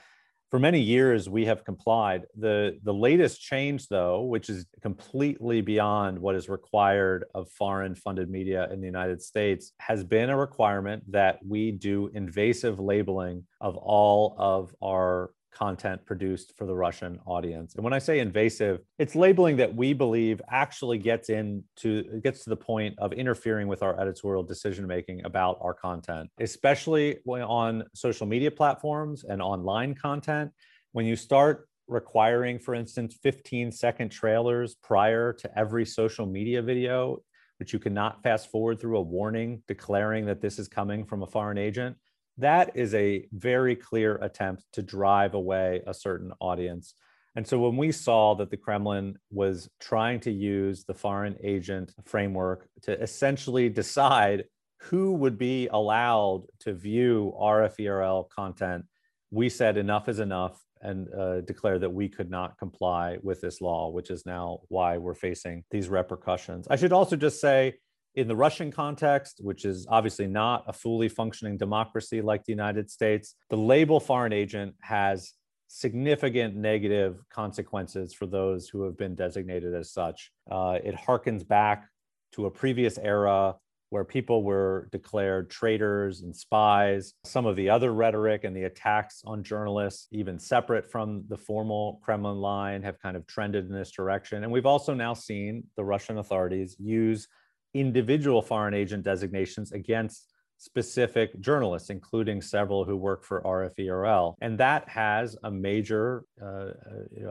For 0.52 0.60
many 0.60 0.80
years, 0.80 1.28
we 1.28 1.46
have 1.46 1.66
complied. 1.66 2.26
The, 2.38 2.78
the 2.84 2.94
latest 2.94 3.42
change, 3.42 3.88
though, 3.88 4.22
which 4.22 4.50
is 4.50 4.66
completely 4.82 5.62
beyond 5.62 6.20
what 6.20 6.36
is 6.36 6.48
required 6.48 7.26
of 7.34 7.50
foreign 7.50 7.96
funded 7.96 8.30
media 8.30 8.70
in 8.72 8.80
the 8.80 8.86
United 8.86 9.22
States, 9.22 9.74
has 9.80 10.04
been 10.04 10.30
a 10.30 10.38
requirement 10.38 11.04
that 11.12 11.40
we 11.46 11.72
do 11.72 12.10
invasive 12.14 12.80
labeling 12.80 13.44
of 13.60 13.76
all 13.76 14.36
of 14.38 14.74
our 14.84 15.32
content 15.56 16.06
produced 16.06 16.54
for 16.58 16.66
the 16.66 16.76
Russian 16.76 17.20
audience. 17.26 17.76
And 17.76 17.84
when 17.84 17.94
I 17.94 18.00
say 18.00 18.20
invasive, 18.20 18.82
it's 19.00 19.16
labeling 19.16 19.56
that 19.58 19.74
we 19.74 19.94
believe 19.94 20.42
actually 20.52 20.98
gets 20.98 21.30
into 21.30 22.20
gets 22.22 22.44
to 22.44 22.50
the 22.50 22.56
point 22.58 22.94
of 23.00 23.14
interfering 23.14 23.68
with 23.68 23.82
our 23.82 24.00
editorial 24.00 24.44
decision 24.44 24.86
making 24.86 25.26
about 25.26 25.58
our 25.62 25.74
content, 25.74 26.30
especially 26.40 27.18
on 27.26 27.84
social 27.94 28.28
media 28.28 28.52
platforms 28.52 29.24
and 29.24 29.42
online 29.42 29.96
content. 29.96 30.52
When 30.92 31.06
you 31.06 31.16
start 31.16 31.68
requiring, 31.88 32.60
for 32.60 32.74
instance, 32.76 33.18
15 33.22 33.72
second 33.72 34.10
trailers 34.10 34.76
prior 34.76 35.34
to 35.34 35.60
every 35.60 35.86
social 35.86 36.26
media 36.26 36.62
video, 36.62 37.22
which 37.60 37.74
you 37.74 37.80
cannot 37.80 38.22
fast 38.24 38.52
forward 38.52 38.80
through 38.80 38.98
a 38.98 39.02
warning 39.02 39.62
declaring 39.68 40.26
that 40.26 40.42
this 40.42 40.60
is 40.60 40.68
coming 40.68 41.06
from 41.06 41.24
a 41.24 41.28
foreign 41.28 41.58
agent, 41.58 41.96
that 42.38 42.76
is 42.76 42.94
a 42.94 43.28
very 43.32 43.76
clear 43.76 44.16
attempt 44.18 44.64
to 44.74 44.82
drive 44.82 45.34
away 45.34 45.82
a 45.88 45.94
certain 45.94 46.32
audience. 46.40 46.94
And 47.36 47.46
so 47.46 47.60
when 47.60 47.76
we 47.76 47.92
saw 47.92 48.36
that 48.36 48.50
the 48.50 48.58
Kremlin 48.58 49.18
was 49.30 49.70
trying 49.80 50.22
to 50.22 50.32
use 50.32 50.86
the 50.86 50.94
foreign 50.94 51.36
agent 51.44 51.94
framework 52.06 52.70
to 52.84 53.02
essentially 53.02 53.70
decide 53.70 54.46
who 54.80 55.14
would 55.14 55.38
be 55.38 55.68
allowed 55.68 56.44
to 56.62 56.74
view 56.74 57.34
RFERL 57.40 58.30
content, 58.30 58.86
we 59.32 59.50
said 59.50 59.78
enough 59.78 60.08
is 60.08 60.20
enough 60.20 60.62
and 60.82 61.14
uh, 61.14 61.42
declared 61.42 61.82
that 61.82 61.90
we 61.90 62.08
could 62.08 62.30
not 62.30 62.58
comply 62.58 63.18
with 63.24 63.42
this 63.42 63.60
law, 63.60 63.90
which 63.90 64.12
is 64.12 64.26
now 64.26 64.60
why 64.68 64.98
we're 64.98 65.16
facing 65.16 65.64
these 65.72 65.90
repercussions. 65.90 66.68
I 66.70 66.76
should 66.76 66.94
also 66.94 67.16
just 67.16 67.42
say 67.42 67.74
in 68.16 68.28
the 68.28 68.36
Russian 68.36 68.72
context, 68.72 69.40
which 69.42 69.66
is 69.66 69.86
obviously 69.90 70.28
not 70.28 70.64
a 70.68 70.74
fully 70.74 71.10
functioning 71.10 71.58
democracy 71.58 72.22
like 72.22 72.44
the 72.46 72.54
United 72.54 72.90
States, 72.90 73.36
the 73.50 73.58
label 73.58 74.00
foreign 74.00 74.34
agent 74.34 74.74
has 74.82 75.34
significant 75.68 76.56
negative 76.56 77.24
consequences 77.30 78.14
for 78.14 78.26
those 78.26 78.70
who 78.70 78.84
have 78.84 78.98
been 78.98 79.16
designated 79.16 79.74
as 79.74 79.92
such. 79.92 80.32
Uh, 80.50 80.80
it 80.84 80.96
harkens 80.96 81.46
back 81.46 81.90
to 82.32 82.46
a 82.46 82.52
previous 82.52 82.98
era 82.98 83.56
where 83.90 84.04
people 84.04 84.44
were 84.44 84.90
declared 84.92 85.50
traitors 85.50 86.22
and 86.22 86.36
spies. 86.36 87.14
Some 87.24 87.46
of 87.46 87.56
the 87.56 87.70
other 87.70 87.94
rhetoric 87.94 88.44
and 88.44 88.56
the 88.56 88.64
attacks 88.64 89.22
on 89.26 89.44
journalists, 89.44 90.08
even 90.12 90.40
separate 90.40 90.90
from 90.90 91.24
the 91.28 91.38
formal 91.38 92.00
Kremlin 92.04 92.38
line, 92.38 92.82
have 92.84 93.00
kind 93.00 93.16
of 93.16 93.28
trended 93.28 93.68
in 93.68 93.74
this 93.74 93.92
direction. 93.92 94.44
And 94.44 94.52
we've 94.52 94.66
also 94.66 94.94
now 94.94 95.14
seen 95.14 95.66
the 95.78 95.84
Russian 95.84 96.18
authorities 96.18 96.76
use 96.80 97.28
individual 97.76 98.42
foreign 98.42 98.74
agent 98.74 99.04
designations 99.04 99.72
against 99.72 100.34
specific 100.58 101.40
journalists, 101.42 101.90
including 101.90 102.42
several 102.42 102.86
who 102.86 102.96
work 102.96 103.24
for 103.24 103.42
RFERL. 103.44 104.36
And 104.42 104.58
that 104.58 104.88
has 104.88 105.38
a 105.44 105.52
major 105.52 106.24
uh, 106.42 106.72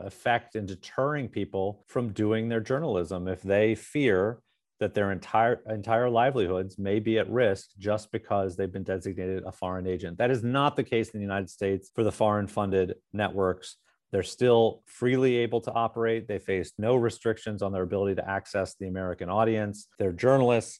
effect 0.04 0.54
in 0.56 0.66
deterring 0.66 1.28
people 1.28 1.84
from 1.88 2.12
doing 2.12 2.48
their 2.48 2.60
journalism 2.60 3.26
if 3.26 3.42
they 3.42 3.74
fear 3.74 4.40
that 4.80 4.92
their 4.92 5.12
entire 5.12 5.62
entire 5.70 6.10
livelihoods 6.10 6.78
may 6.78 6.98
be 6.98 7.18
at 7.18 7.30
risk 7.30 7.70
just 7.78 8.10
because 8.12 8.56
they've 8.56 8.72
been 8.72 8.82
designated 8.82 9.44
a 9.46 9.52
foreign 9.52 9.86
agent. 9.86 10.18
That 10.18 10.30
is 10.30 10.42
not 10.42 10.76
the 10.76 10.82
case 10.82 11.10
in 11.10 11.20
the 11.20 11.24
United 11.24 11.48
States 11.48 11.90
for 11.94 12.04
the 12.04 12.12
foreign 12.12 12.48
funded 12.48 12.94
networks 13.12 13.76
they're 14.14 14.22
still 14.22 14.80
freely 14.86 15.38
able 15.38 15.60
to 15.60 15.72
operate. 15.72 16.28
They 16.28 16.38
face 16.38 16.72
no 16.78 16.94
restrictions 16.94 17.62
on 17.62 17.72
their 17.72 17.82
ability 17.82 18.14
to 18.14 18.30
access 18.30 18.76
the 18.78 18.86
American 18.86 19.28
audience. 19.28 19.88
Their 19.98 20.12
journalists 20.12 20.78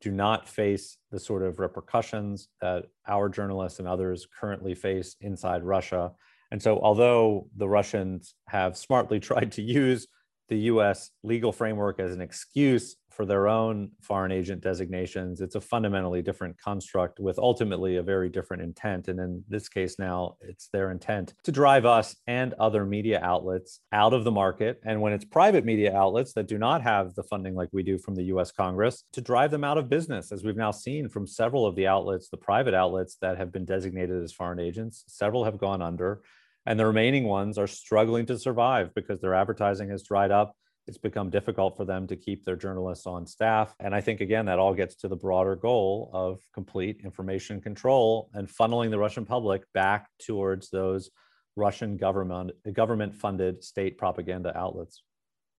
do 0.00 0.10
not 0.10 0.48
face 0.48 0.96
the 1.10 1.20
sort 1.20 1.42
of 1.42 1.58
repercussions 1.58 2.48
that 2.62 2.86
our 3.06 3.28
journalists 3.28 3.80
and 3.80 3.86
others 3.86 4.26
currently 4.40 4.74
face 4.74 5.14
inside 5.20 5.62
Russia. 5.62 6.12
And 6.52 6.62
so, 6.62 6.80
although 6.80 7.48
the 7.54 7.68
Russians 7.68 8.34
have 8.48 8.78
smartly 8.78 9.20
tried 9.28 9.52
to 9.52 9.62
use 9.62 10.06
the 10.48 10.60
US 10.60 11.10
legal 11.22 11.52
framework 11.52 12.00
as 12.00 12.14
an 12.14 12.22
excuse 12.22 12.96
for 13.10 13.26
their 13.26 13.48
own 13.48 13.90
foreign 14.00 14.32
agent 14.32 14.62
designations. 14.62 15.40
It's 15.40 15.54
a 15.54 15.60
fundamentally 15.60 16.22
different 16.22 16.58
construct 16.58 17.20
with 17.20 17.38
ultimately 17.38 17.96
a 17.96 18.02
very 18.02 18.28
different 18.28 18.62
intent. 18.62 19.08
And 19.08 19.18
in 19.20 19.44
this 19.48 19.68
case, 19.68 19.98
now 19.98 20.36
it's 20.40 20.68
their 20.72 20.90
intent 20.90 21.34
to 21.44 21.52
drive 21.52 21.84
us 21.84 22.16
and 22.26 22.54
other 22.54 22.84
media 22.84 23.20
outlets 23.22 23.80
out 23.92 24.14
of 24.14 24.24
the 24.24 24.30
market. 24.30 24.80
And 24.84 25.00
when 25.00 25.12
it's 25.12 25.24
private 25.24 25.64
media 25.64 25.94
outlets 25.94 26.32
that 26.34 26.48
do 26.48 26.58
not 26.58 26.82
have 26.82 27.14
the 27.14 27.24
funding 27.24 27.54
like 27.54 27.68
we 27.72 27.82
do 27.82 27.98
from 27.98 28.14
the 28.14 28.24
US 28.24 28.52
Congress, 28.52 29.04
to 29.12 29.20
drive 29.20 29.50
them 29.50 29.64
out 29.64 29.78
of 29.78 29.88
business, 29.88 30.32
as 30.32 30.44
we've 30.44 30.56
now 30.56 30.70
seen 30.70 31.08
from 31.08 31.26
several 31.26 31.66
of 31.66 31.76
the 31.76 31.86
outlets, 31.86 32.28
the 32.28 32.36
private 32.36 32.74
outlets 32.74 33.16
that 33.20 33.38
have 33.38 33.52
been 33.52 33.64
designated 33.64 34.22
as 34.22 34.32
foreign 34.32 34.60
agents, 34.60 35.04
several 35.08 35.44
have 35.44 35.58
gone 35.58 35.82
under. 35.82 36.22
And 36.66 36.78
the 36.78 36.86
remaining 36.86 37.24
ones 37.24 37.58
are 37.58 37.66
struggling 37.66 38.26
to 38.26 38.38
survive 38.38 38.94
because 38.94 39.20
their 39.20 39.34
advertising 39.34 39.88
has 39.90 40.02
dried 40.02 40.30
up 40.30 40.54
it's 40.90 40.98
become 40.98 41.30
difficult 41.30 41.76
for 41.76 41.84
them 41.84 42.08
to 42.08 42.16
keep 42.16 42.44
their 42.44 42.56
journalists 42.56 43.06
on 43.06 43.24
staff. 43.24 43.72
And 43.78 43.94
I 43.94 44.00
think, 44.00 44.20
again, 44.20 44.46
that 44.46 44.58
all 44.58 44.74
gets 44.74 44.96
to 44.96 45.08
the 45.08 45.14
broader 45.14 45.54
goal 45.54 46.10
of 46.12 46.44
complete 46.52 47.02
information 47.04 47.60
control 47.60 48.28
and 48.34 48.48
funneling 48.48 48.90
the 48.90 48.98
Russian 48.98 49.24
public 49.24 49.62
back 49.72 50.08
towards 50.18 50.68
those 50.68 51.10
Russian 51.54 51.96
government 51.96 52.50
government 52.72 53.14
funded 53.14 53.62
state 53.62 53.98
propaganda 53.98 54.56
outlets. 54.58 55.04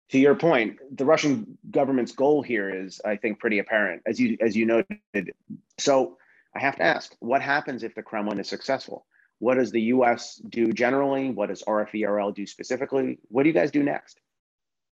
To 0.10 0.20
your 0.20 0.36
point, 0.36 0.78
the 0.98 1.06
Russian 1.06 1.58
government's 1.70 2.12
goal 2.12 2.42
here 2.42 2.70
is, 2.70 3.00
I 3.06 3.16
think, 3.16 3.40
pretty 3.40 3.60
apparent, 3.60 4.02
as 4.06 4.20
you 4.20 4.36
as 4.42 4.54
you 4.58 4.66
noted. 4.66 5.32
So 5.80 6.18
I 6.54 6.60
have 6.60 6.76
to 6.76 6.84
ask, 6.84 7.16
what 7.20 7.42
happens 7.42 7.84
if 7.84 7.96
the 7.96 8.04
Kremlin 8.04 8.38
is 8.38 8.50
successful? 8.50 9.06
What 9.40 9.56
does 9.56 9.72
the 9.72 9.82
U.S. 9.96 10.42
do 10.50 10.74
generally? 10.74 11.30
What 11.30 11.48
does 11.48 11.64
RFERL 11.64 12.36
do 12.36 12.46
specifically? 12.46 13.20
What 13.30 13.44
do 13.44 13.50
you 13.50 13.56
guys 13.56 13.72
do 13.72 13.82
next? 13.82 14.20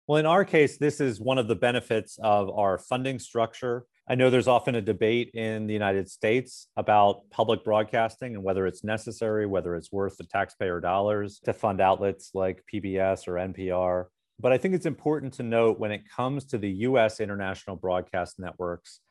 Well, 0.09 0.17
in 0.17 0.25
our 0.25 0.43
case, 0.43 0.79
this 0.79 1.01
is 1.01 1.21
one 1.21 1.37
of 1.37 1.47
the 1.47 1.55
benefits 1.55 2.17
of 2.23 2.49
our 2.49 2.79
funding 2.79 3.19
structure. 3.19 3.85
I 4.09 4.15
know 4.15 4.31
there's 4.31 4.47
often 4.47 4.73
a 4.73 4.81
debate 4.81 5.29
in 5.35 5.67
the 5.67 5.73
United 5.73 6.09
States 6.09 6.67
about 6.75 7.29
public 7.29 7.63
broadcasting 7.63 8.33
and 8.33 8.43
whether 8.43 8.65
it's 8.65 8.83
necessary, 8.83 9.45
whether 9.45 9.75
it's 9.75 9.91
worth 9.91 10.17
the 10.17 10.23
taxpayer 10.23 10.79
dollars 10.79 11.39
to 11.45 11.53
fund 11.53 11.79
outlets 11.79 12.31
like 12.33 12.63
PBS 12.73 13.27
or 13.27 13.33
NPR. 13.33 14.05
But 14.39 14.51
I 14.51 14.57
think 14.57 14.73
it's 14.73 14.87
important 14.87 15.31
to 15.35 15.43
note 15.43 15.79
when 15.79 15.91
it 15.91 16.09
comes 16.09 16.45
to 16.45 16.57
the 16.57 16.71
US 16.87 17.19
international 17.19 17.75
broadcast 17.75 18.39
networks 18.39 19.01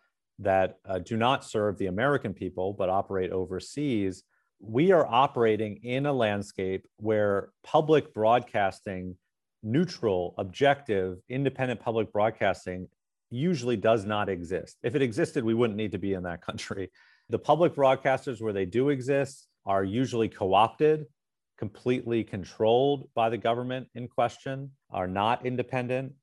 that 0.40 0.78
uh, 0.84 0.98
do 0.98 1.16
not 1.16 1.44
serve 1.44 1.78
the 1.78 1.86
American 1.86 2.34
people 2.34 2.72
but 2.72 2.88
operate 2.88 3.30
overseas, 3.30 4.24
we 4.58 4.90
are 4.90 5.06
operating 5.06 5.76
in 5.84 6.06
a 6.06 6.12
landscape 6.12 6.88
where 6.96 7.50
public 7.62 8.12
broadcasting 8.12 9.14
neutral, 9.62 10.34
objective, 10.38 11.18
independent 11.28 11.80
public 11.80 12.12
broadcasting 12.12 12.88
usually 13.30 13.76
does 13.76 14.04
not 14.04 14.28
exist. 14.28 14.76
If 14.82 14.94
it 14.94 15.02
existed, 15.02 15.44
we 15.44 15.54
wouldn't 15.54 15.76
need 15.76 15.92
to 15.92 15.98
be 15.98 16.14
in 16.14 16.22
that 16.24 16.42
country. 16.42 16.90
The 17.30 17.38
public 17.38 17.74
broadcasters 17.74 18.40
where 18.40 18.54
they 18.54 18.64
do 18.64 18.88
exist 18.88 19.48
are 19.66 19.84
usually 19.84 20.30
co 20.30 20.54
opted, 20.54 21.04
completely 21.58 22.24
controlled 22.24 23.10
by 23.14 23.28
the 23.28 23.36
government 23.36 23.86
in 23.94 24.08
question, 24.08 24.70
are 24.90 25.06
not 25.06 25.44
independent. 25.44 26.14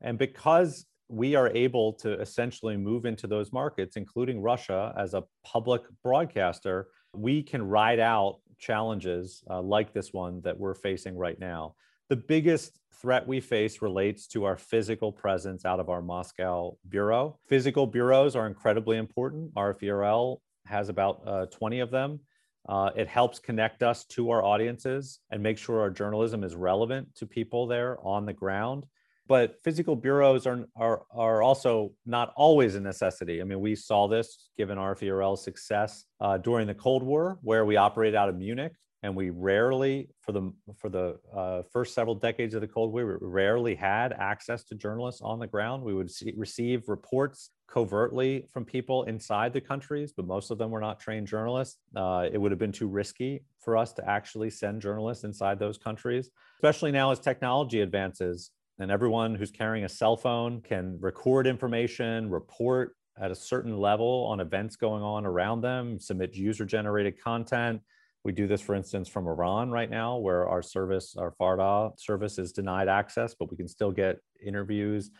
And 0.00 0.18
because 0.18 0.84
we 1.08 1.36
are 1.36 1.48
able 1.50 1.92
to 1.92 2.20
essentially 2.20 2.76
move 2.76 3.06
into 3.06 3.28
those 3.28 3.52
markets, 3.52 3.96
including 3.96 4.42
Russia 4.42 4.92
as 4.98 5.14
a 5.14 5.22
public 5.44 5.82
broadcaster, 6.02 6.88
we 7.14 7.42
can 7.42 7.62
ride 7.62 8.00
out 8.00 8.40
challenges 8.58 9.44
uh, 9.48 9.62
like 9.62 9.92
this 9.92 10.12
one 10.12 10.40
that 10.42 10.58
we're 10.58 10.74
facing 10.74 11.16
right 11.16 11.38
now. 11.38 11.76
The 12.08 12.16
biggest 12.16 12.78
threat 13.02 13.28
we 13.28 13.38
face 13.38 13.82
relates 13.82 14.26
to 14.28 14.44
our 14.44 14.56
physical 14.56 15.12
presence 15.12 15.66
out 15.66 15.78
of 15.78 15.90
our 15.90 16.00
Moscow 16.00 16.76
bureau. 16.88 17.38
Physical 17.46 17.86
bureaus 17.86 18.34
are 18.34 18.46
incredibly 18.46 18.96
important. 18.96 19.54
RFERL 19.54 20.38
has 20.64 20.88
about 20.88 21.20
uh, 21.26 21.46
20 21.46 21.80
of 21.80 21.90
them. 21.90 22.20
Uh, 22.66 22.90
it 22.96 23.08
helps 23.08 23.38
connect 23.38 23.82
us 23.82 24.06
to 24.06 24.30
our 24.30 24.42
audiences 24.42 25.20
and 25.30 25.42
make 25.42 25.58
sure 25.58 25.80
our 25.80 25.90
journalism 25.90 26.44
is 26.44 26.54
relevant 26.54 27.14
to 27.16 27.26
people 27.26 27.66
there 27.66 27.98
on 28.02 28.24
the 28.24 28.32
ground. 28.32 28.86
But 29.26 29.62
physical 29.62 29.94
bureaus 29.94 30.46
are, 30.46 30.66
are, 30.76 31.02
are 31.12 31.42
also 31.42 31.92
not 32.06 32.32
always 32.36 32.74
a 32.74 32.80
necessity. 32.80 33.42
I 33.42 33.44
mean, 33.44 33.60
we 33.60 33.74
saw 33.74 34.08
this 34.08 34.48
given 34.56 34.78
RFERL's 34.78 35.44
success 35.44 36.06
uh, 36.22 36.38
during 36.38 36.66
the 36.66 36.74
Cold 36.74 37.02
War, 37.02 37.38
where 37.42 37.66
we 37.66 37.76
operated 37.76 38.14
out 38.14 38.30
of 38.30 38.36
Munich 38.36 38.72
and 39.02 39.14
we 39.14 39.30
rarely 39.30 40.08
for 40.20 40.32
the 40.32 40.52
for 40.76 40.88
the 40.88 41.18
uh, 41.34 41.62
first 41.72 41.94
several 41.94 42.14
decades 42.14 42.54
of 42.54 42.60
the 42.60 42.66
cold 42.66 42.92
war 42.92 43.06
we 43.06 43.26
rarely 43.26 43.74
had 43.74 44.12
access 44.12 44.64
to 44.64 44.74
journalists 44.74 45.20
on 45.22 45.38
the 45.38 45.46
ground. 45.46 45.82
We 45.82 45.94
would 45.94 46.10
see, 46.10 46.32
receive 46.36 46.88
reports 46.88 47.50
covertly 47.68 48.46
from 48.52 48.64
people 48.64 49.04
inside 49.04 49.52
the 49.52 49.60
countries 49.60 50.12
but 50.16 50.26
most 50.26 50.50
of 50.50 50.58
them 50.58 50.70
were 50.70 50.80
not 50.80 50.98
trained 50.98 51.26
journalists. 51.26 51.78
Uh, 51.94 52.28
it 52.30 52.38
would 52.38 52.50
have 52.50 52.58
been 52.58 52.72
too 52.72 52.88
risky 52.88 53.44
for 53.60 53.76
us 53.76 53.92
to 53.92 54.08
actually 54.08 54.50
send 54.50 54.80
journalists 54.80 55.24
inside 55.24 55.58
those 55.58 55.78
countries 55.78 56.30
especially 56.56 56.90
now 56.90 57.10
as 57.10 57.20
technology 57.20 57.80
advances 57.80 58.50
and 58.80 58.90
everyone 58.90 59.34
who's 59.34 59.50
carrying 59.50 59.84
a 59.84 59.88
cell 59.88 60.16
phone 60.16 60.60
can 60.62 60.96
record 61.00 61.46
information 61.46 62.30
report 62.30 62.96
at 63.20 63.30
a 63.30 63.34
certain 63.34 63.76
level 63.76 64.26
on 64.30 64.40
events 64.40 64.76
going 64.76 65.02
on 65.02 65.26
around 65.26 65.60
them 65.60 66.00
submit 66.00 66.34
user 66.34 66.64
generated 66.64 67.20
content 67.22 67.82
we 68.24 68.32
do 68.32 68.46
this, 68.46 68.60
for 68.60 68.74
instance, 68.74 69.08
from 69.08 69.26
Iran 69.26 69.70
right 69.70 69.88
now, 69.88 70.18
where 70.18 70.48
our 70.48 70.62
service, 70.62 71.14
our 71.16 71.32
Farda 71.40 71.98
service 71.98 72.38
is 72.38 72.52
denied 72.52 72.88
access, 72.88 73.34
but 73.38 73.50
we 73.50 73.56
can 73.56 73.68
still 73.68 73.92
get 73.92 74.18
interviews 74.44 75.10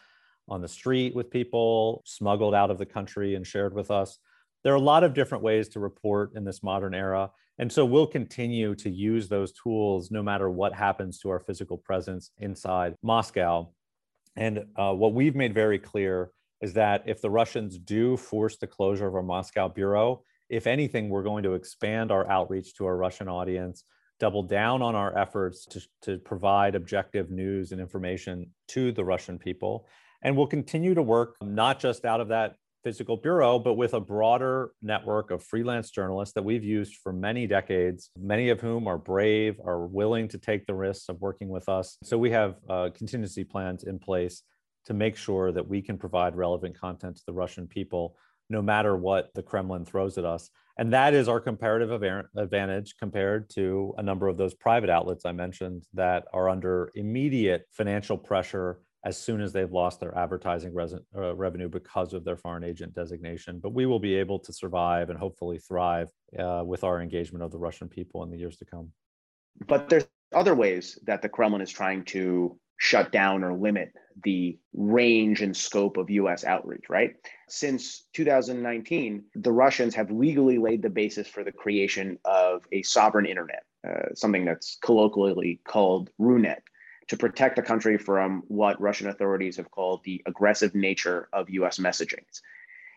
on 0.49 0.61
the 0.61 0.69
street 0.69 1.15
with 1.15 1.31
people, 1.31 2.03
smuggled 2.05 2.55
out 2.55 2.71
of 2.71 2.79
the 2.79 2.87
country 2.87 3.35
and 3.35 3.47
shared 3.47 3.75
with 3.75 3.91
us. 3.91 4.19
There 4.65 4.73
are 4.73 4.77
a 4.77 4.81
lot 4.81 5.05
of 5.05 5.15
different 5.15 5.45
ways 5.45 5.69
to 5.71 5.81
report 5.81 6.35
in 6.35 6.45
this 6.45 6.63
modern 6.63 6.95
era. 6.95 7.31
And 7.59 7.71
so 7.73 7.85
we'll 7.85 8.07
continue 8.07 8.75
to 8.77 8.91
use 8.91 9.29
those 9.29 9.53
tools 9.53 10.11
no 10.11 10.23
matter 10.23 10.49
what 10.49 10.75
happens 10.75 11.19
to 11.21 11.31
our 11.31 11.41
physical 11.41 11.77
presence 11.77 12.31
inside 12.39 12.95
Moscow. 13.03 13.71
And 14.37 14.67
uh, 14.77 14.93
what 14.93 15.15
we've 15.15 15.35
made 15.35 15.55
very 15.55 15.79
clear 15.79 16.31
is 16.61 16.73
that 16.75 17.03
if 17.07 17.21
the 17.21 17.31
Russians 17.31 17.79
do 17.79 18.17
force 18.17 18.57
the 18.57 18.67
closure 18.67 19.07
of 19.07 19.15
our 19.15 19.23
Moscow 19.23 19.69
bureau, 19.69 20.23
if 20.49 20.67
anything, 20.67 21.09
we're 21.09 21.23
going 21.23 21.43
to 21.45 21.55
expand 21.55 22.11
our 22.11 22.29
outreach 22.31 22.75
to 22.75 22.87
our 22.87 22.97
Russian 22.97 23.29
audience, 23.29 23.85
double 24.19 24.43
down 24.43 24.83
on 24.83 24.95
our 24.95 25.17
efforts 25.17 25.67
to, 25.67 25.81
to 26.03 26.19
provide 26.19 26.75
objective 26.75 27.31
news 27.31 27.73
and 27.73 27.81
information 27.81 28.51
to 28.69 28.93
the 28.93 29.05
Russian 29.05 29.39
people. 29.39 29.87
And 30.23 30.37
we'll 30.37 30.47
continue 30.47 30.95
to 30.95 31.03
work 31.03 31.37
not 31.43 31.79
just 31.79 32.05
out 32.05 32.21
of 32.21 32.29
that 32.29 32.55
physical 32.85 33.17
bureau, 33.17 33.59
but 33.59 33.75
with 33.75 33.95
a 33.95 34.01
broader 34.01 34.71
network 34.83 35.31
of 35.31 35.43
freelance 35.43 35.91
journalists 35.91 36.35
that 36.35 36.45
we've 36.45 36.65
used 36.65 36.97
for 37.03 37.13
many 37.13 37.47
decades, 37.47 38.11
many 38.19 38.51
of 38.51 38.61
whom 38.61 38.87
are 38.87 38.99
brave, 38.99 39.61
are 39.65 39.87
willing 39.87 40.29
to 40.29 40.39
take 40.39 40.67
the 40.67 40.75
risks 40.75 41.09
of 41.09 41.21
working 41.21 41.49
with 41.49 41.69
us. 41.69 41.99
So 42.05 42.17
we 42.17 42.31
have 42.31 42.57
uh, 42.69 42.91
contingency 42.95 43.45
plans 43.45 43.85
in 43.85 43.99
place 43.99 44.43
to 44.87 44.95
make 44.95 45.17
sure 45.17 45.53
that 45.53 45.69
we 45.69 45.83
can 45.83 45.99
provide 45.99 46.35
relevant 46.35 46.79
content 46.79 47.17
to 47.17 47.23
the 47.27 47.33
Russian 47.33 47.67
people 47.67 48.17
no 48.51 48.63
matter 48.63 48.97
what 48.97 49.31
the 49.35 49.43
Kremlin 49.43 49.85
throws 49.85 50.19
at 50.19 50.25
us. 50.25 50.51
And 50.79 50.93
that 50.93 51.13
is 51.13 51.29
our 51.29 51.41
comparative 51.41 52.03
advantage 52.37 52.95
compared 52.99 53.51
to 53.51 53.95
a 53.99 54.03
number 54.03 54.29
of 54.29 54.37
those 54.37 54.55
private 54.55 54.91
outlets 54.91 55.25
I 55.27 55.33
mentioned 55.33 55.85
that 55.95 56.27
are 56.33 56.49
under 56.49 56.91
immediate 56.95 57.67
financial 57.73 58.17
pressure 58.17 58.79
as 59.05 59.17
soon 59.17 59.41
as 59.41 59.53
they've 59.53 59.73
lost 59.73 60.01
their 60.01 60.17
advertising 60.17 60.75
uh, 61.17 61.35
revenue 61.35 61.69
because 61.69 62.13
of 62.13 62.25
their 62.25 62.37
foreign 62.37 62.65
agent 62.65 62.95
designation. 62.95 63.59
But 63.61 63.73
we 63.73 63.87
will 63.87 64.01
be 64.01 64.15
able 64.15 64.39
to 64.41 64.53
survive 64.53 65.11
and 65.11 65.19
hopefully 65.19 65.59
thrive 65.59 66.11
uh, 66.39 66.63
with 66.65 66.85
our 66.85 67.01
engagement 67.01 67.45
of 67.45 67.51
the 67.51 67.59
Russian 67.59 67.89
people 67.89 68.23
in 68.23 68.31
the 68.31 68.39
years 68.39 68.57
to 68.59 68.65
come. 68.65 68.93
But 69.67 69.89
there's 69.89 70.07
other 70.33 70.55
ways 70.55 70.99
that 71.07 71.23
the 71.23 71.29
Kremlin 71.29 71.63
is 71.63 71.71
trying 71.71 72.05
to 72.07 72.59
shut 72.79 73.13
down 73.13 73.45
or 73.45 73.53
limit 73.53 73.93
the 74.25 74.59
range 74.73 75.43
and 75.43 75.57
scope 75.57 75.97
of 75.97 76.11
US 76.11 76.45
outreach, 76.45 76.89
right? 76.89 77.15
Since 77.49 78.07
2019, 78.15 79.25
the 79.35 79.53
Russians 79.53 79.95
have 79.95 80.11
legally 80.11 80.59
laid 80.59 80.83
the 80.83 80.91
basis 80.91 81.29
for 81.29 81.45
the 81.45 81.53
creation 81.53 82.19
of 82.25 82.63
a 82.73 82.83
sovereign 82.83 83.27
internet, 83.27 83.65
uh, 83.87 84.15
something 84.15 84.45
that's 84.45 84.79
colloquially 84.83 85.61
called 85.65 86.11
RUNET, 86.19 86.63
to 87.09 87.17
protect 87.17 87.57
the 87.57 87.63
country 87.63 87.99
from 87.99 88.43
what 88.49 88.81
Russian 88.81 89.09
authorities 89.09 89.57
have 89.57 89.71
called 89.71 90.03
the 90.05 90.23
aggressive 90.27 90.75
nature 90.75 91.29
of 91.33 91.51
US 91.51 91.79
messaging. 91.79 92.25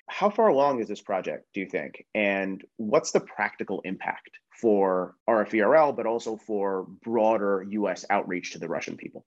How 0.08 0.30
far 0.30 0.48
along 0.48 0.82
is 0.82 0.88
this 0.88 1.02
project, 1.02 1.48
do 1.54 1.62
you 1.62 1.68
think? 1.68 2.06
And 2.14 2.64
what's 2.78 3.12
the 3.12 3.22
practical 3.22 3.82
impact 3.82 4.32
for 4.50 5.16
RFERL, 5.30 5.96
but 5.96 6.06
also 6.06 6.36
for 6.36 6.86
broader 7.02 7.66
US 7.70 8.06
outreach 8.10 8.52
to 8.52 8.60
the 8.60 8.68
Russian 8.68 8.98
people? 8.98 9.26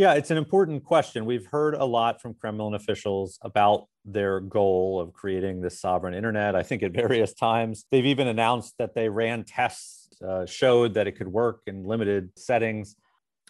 Yeah, 0.00 0.14
it's 0.14 0.30
an 0.30 0.38
important 0.38 0.82
question. 0.82 1.26
We've 1.26 1.44
heard 1.44 1.74
a 1.74 1.84
lot 1.84 2.22
from 2.22 2.32
Kremlin 2.32 2.72
officials 2.72 3.38
about 3.42 3.86
their 4.06 4.40
goal 4.40 4.98
of 4.98 5.12
creating 5.12 5.60
this 5.60 5.78
sovereign 5.78 6.14
internet. 6.14 6.56
I 6.56 6.62
think 6.62 6.82
at 6.82 6.92
various 6.94 7.34
times 7.34 7.84
they've 7.90 8.06
even 8.06 8.26
announced 8.26 8.76
that 8.78 8.94
they 8.94 9.10
ran 9.10 9.44
tests, 9.44 10.08
uh, 10.26 10.46
showed 10.46 10.94
that 10.94 11.06
it 11.06 11.18
could 11.18 11.28
work 11.28 11.60
in 11.66 11.84
limited 11.84 12.30
settings. 12.34 12.96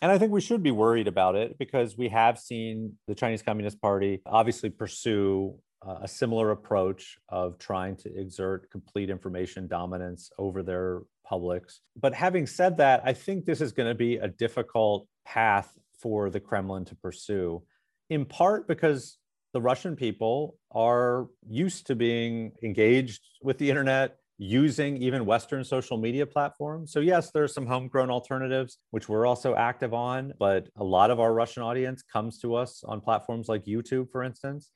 And 0.03 0.11
I 0.11 0.19
think 0.19 0.33
we 0.33 0.41
should 0.41 0.61
be 0.61 0.73
worried 0.73 1.07
about 1.07 1.37
it 1.37 1.57
because 1.57 1.97
we 1.97 2.09
have 2.09 2.37
seen 2.37 2.99
the 3.07 3.15
Chinese 3.15 3.43
Communist 3.43 3.81
Party 3.81 4.21
obviously 4.27 4.71
pursue 4.71 5.55
uh, 5.87 5.99
a 6.03 6.09
similar 6.09 6.51
approach 6.51 7.17
of 7.29 7.61
trying 7.61 7.95
to 7.99 8.13
exert 8.19 8.69
complete 8.73 9.09
information 9.09 9.69
dominance 9.69 10.33
over 10.37 10.65
their 10.65 11.03
publics. 11.25 11.81
But 11.95 12.13
having 12.13 12.49
said 12.49 12.79
that, 12.79 13.03
I 13.05 13.13
think 13.13 13.45
this 13.45 13.61
is 13.61 13.71
going 13.71 13.89
to 13.89 13.95
be 13.95 14.17
a 14.17 14.27
difficult 14.27 15.07
path 15.25 15.79
for 16.01 16.31
the 16.31 16.41
Kremlin 16.41 16.85
to 16.87 16.97
pursue, 16.97 17.63
in 18.09 18.25
part 18.25 18.67
because 18.67 19.19
the 19.53 19.61
Russian 19.61 19.97
people 19.97 20.59
are 20.71 21.29
used 21.49 21.87
to 21.89 21.97
being 21.97 22.53
engaged 22.63 23.23
with 23.43 23.59
the 23.59 23.69
internet, 23.69 24.17
using 24.39 24.97
even 24.97 25.27
Western 25.27 25.63
social 25.65 25.99
media 25.99 26.25
platforms. 26.25 26.93
So, 26.93 27.01
yes, 27.01 27.31
there's 27.31 27.53
some 27.53 27.67
homegrown 27.67 28.11
alternatives, 28.11 28.79
which 28.91 29.09
we're 29.09 29.27
also 29.27 29.55
active 29.55 29.93
on, 29.93 30.33
but 30.39 30.69
a 30.77 30.85
lot 30.85 31.11
of 31.11 31.21
our 31.21 31.35
Russian 31.35 31.63
audience 31.63 32.03
comes 32.03 32.39
to 32.39 32.55
us 32.55 32.83
on 32.87 33.01
platforms 33.01 33.49
like 33.49 33.67
YouTube, 33.67 34.11
for 34.11 34.23
instance. 34.23 34.71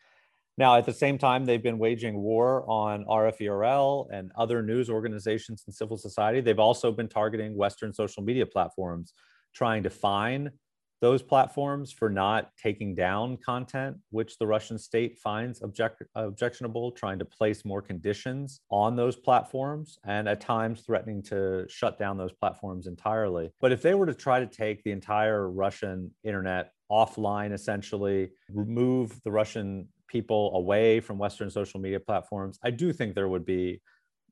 Now, 0.58 0.76
at 0.76 0.86
the 0.86 0.92
same 0.92 1.18
time, 1.18 1.46
they've 1.46 1.62
been 1.62 1.78
waging 1.78 2.14
war 2.16 2.68
on 2.68 3.04
RFERL 3.06 4.08
and 4.12 4.30
other 4.36 4.62
news 4.62 4.90
organizations 4.90 5.64
and 5.66 5.74
civil 5.74 5.96
society. 5.96 6.40
They've 6.40 6.58
also 6.58 6.92
been 6.92 7.08
targeting 7.08 7.56
Western 7.56 7.92
social 7.92 8.22
media 8.22 8.46
platforms, 8.46 9.14
trying 9.54 9.82
to 9.84 9.90
fine 9.90 10.50
those 11.04 11.20
platforms 11.20 11.92
for 11.92 12.08
not 12.08 12.50
taking 12.56 12.94
down 12.94 13.36
content 13.36 13.94
which 14.08 14.38
the 14.38 14.46
Russian 14.46 14.78
state 14.78 15.18
finds 15.18 15.60
object, 15.60 16.02
objectionable, 16.14 16.92
trying 16.92 17.18
to 17.18 17.26
place 17.26 17.62
more 17.62 17.82
conditions 17.82 18.62
on 18.70 18.96
those 18.96 19.14
platforms, 19.14 19.98
and 20.06 20.26
at 20.26 20.40
times 20.40 20.80
threatening 20.80 21.22
to 21.24 21.66
shut 21.68 21.98
down 21.98 22.16
those 22.16 22.32
platforms 22.32 22.86
entirely. 22.86 23.50
But 23.60 23.70
if 23.70 23.82
they 23.82 23.94
were 23.94 24.06
to 24.06 24.14
try 24.14 24.40
to 24.40 24.46
take 24.46 24.82
the 24.82 24.92
entire 24.92 25.50
Russian 25.50 26.10
internet 26.24 26.72
offline, 26.90 27.52
essentially, 27.52 28.30
remove 28.48 29.22
the 29.24 29.30
Russian 29.30 29.86
people 30.08 30.56
away 30.56 31.00
from 31.00 31.18
Western 31.18 31.50
social 31.50 31.80
media 31.80 32.00
platforms, 32.00 32.58
I 32.64 32.70
do 32.70 32.94
think 32.94 33.14
there 33.14 33.28
would 33.28 33.44
be 33.44 33.82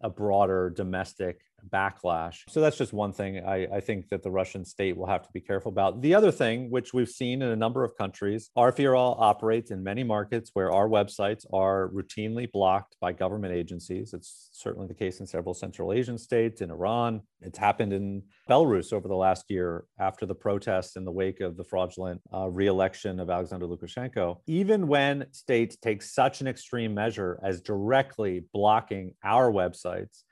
a 0.00 0.08
broader 0.08 0.70
domestic 0.70 1.42
backlash. 1.70 2.40
So 2.48 2.60
that's 2.60 2.76
just 2.76 2.92
one 2.92 3.12
thing 3.12 3.44
I, 3.44 3.66
I, 3.76 3.80
think 3.80 4.08
that 4.08 4.22
the 4.22 4.30
Russian 4.30 4.64
state 4.64 4.96
will 4.96 5.06
have 5.06 5.22
to 5.22 5.28
be 5.32 5.40
careful 5.40 5.70
about. 5.70 6.00
The 6.00 6.14
other 6.14 6.30
thing, 6.30 6.70
which 6.70 6.92
we've 6.92 7.08
seen 7.08 7.42
in 7.42 7.50
a 7.50 7.56
number 7.56 7.84
of 7.84 7.96
countries, 7.96 8.50
RFERL 8.56 9.16
operates 9.20 9.70
in 9.70 9.82
many 9.82 10.02
markets 10.02 10.50
where 10.54 10.72
our 10.72 10.88
websites 10.88 11.44
are 11.52 11.90
routinely 11.90 12.50
blocked 12.50 12.96
by 13.00 13.12
government 13.12 13.54
agencies. 13.54 14.12
It's 14.12 14.48
certainly 14.52 14.88
the 14.88 14.94
case 14.94 15.20
in 15.20 15.26
several 15.26 15.54
Central 15.54 15.92
Asian 15.92 16.18
states, 16.18 16.60
in 16.60 16.70
Iran. 16.70 17.22
It's 17.40 17.58
happened 17.58 17.92
in 17.92 18.22
Belarus 18.48 18.92
over 18.92 19.08
the 19.08 19.16
last 19.16 19.46
year 19.48 19.84
after 19.98 20.26
the 20.26 20.34
protests 20.34 20.96
in 20.96 21.04
the 21.04 21.12
wake 21.12 21.40
of 21.40 21.56
the 21.56 21.64
fraudulent 21.64 22.20
uh, 22.32 22.48
re-election 22.48 23.20
of 23.20 23.30
Alexander 23.30 23.66
Lukashenko. 23.66 24.38
Even 24.46 24.86
when 24.86 25.26
states 25.32 25.76
take 25.76 26.02
such 26.02 26.40
an 26.40 26.46
extreme 26.46 26.94
measure 26.94 27.40
as 27.42 27.60
directly 27.60 28.44
blocking 28.52 29.14
our 29.24 29.50
websites, 29.50 30.22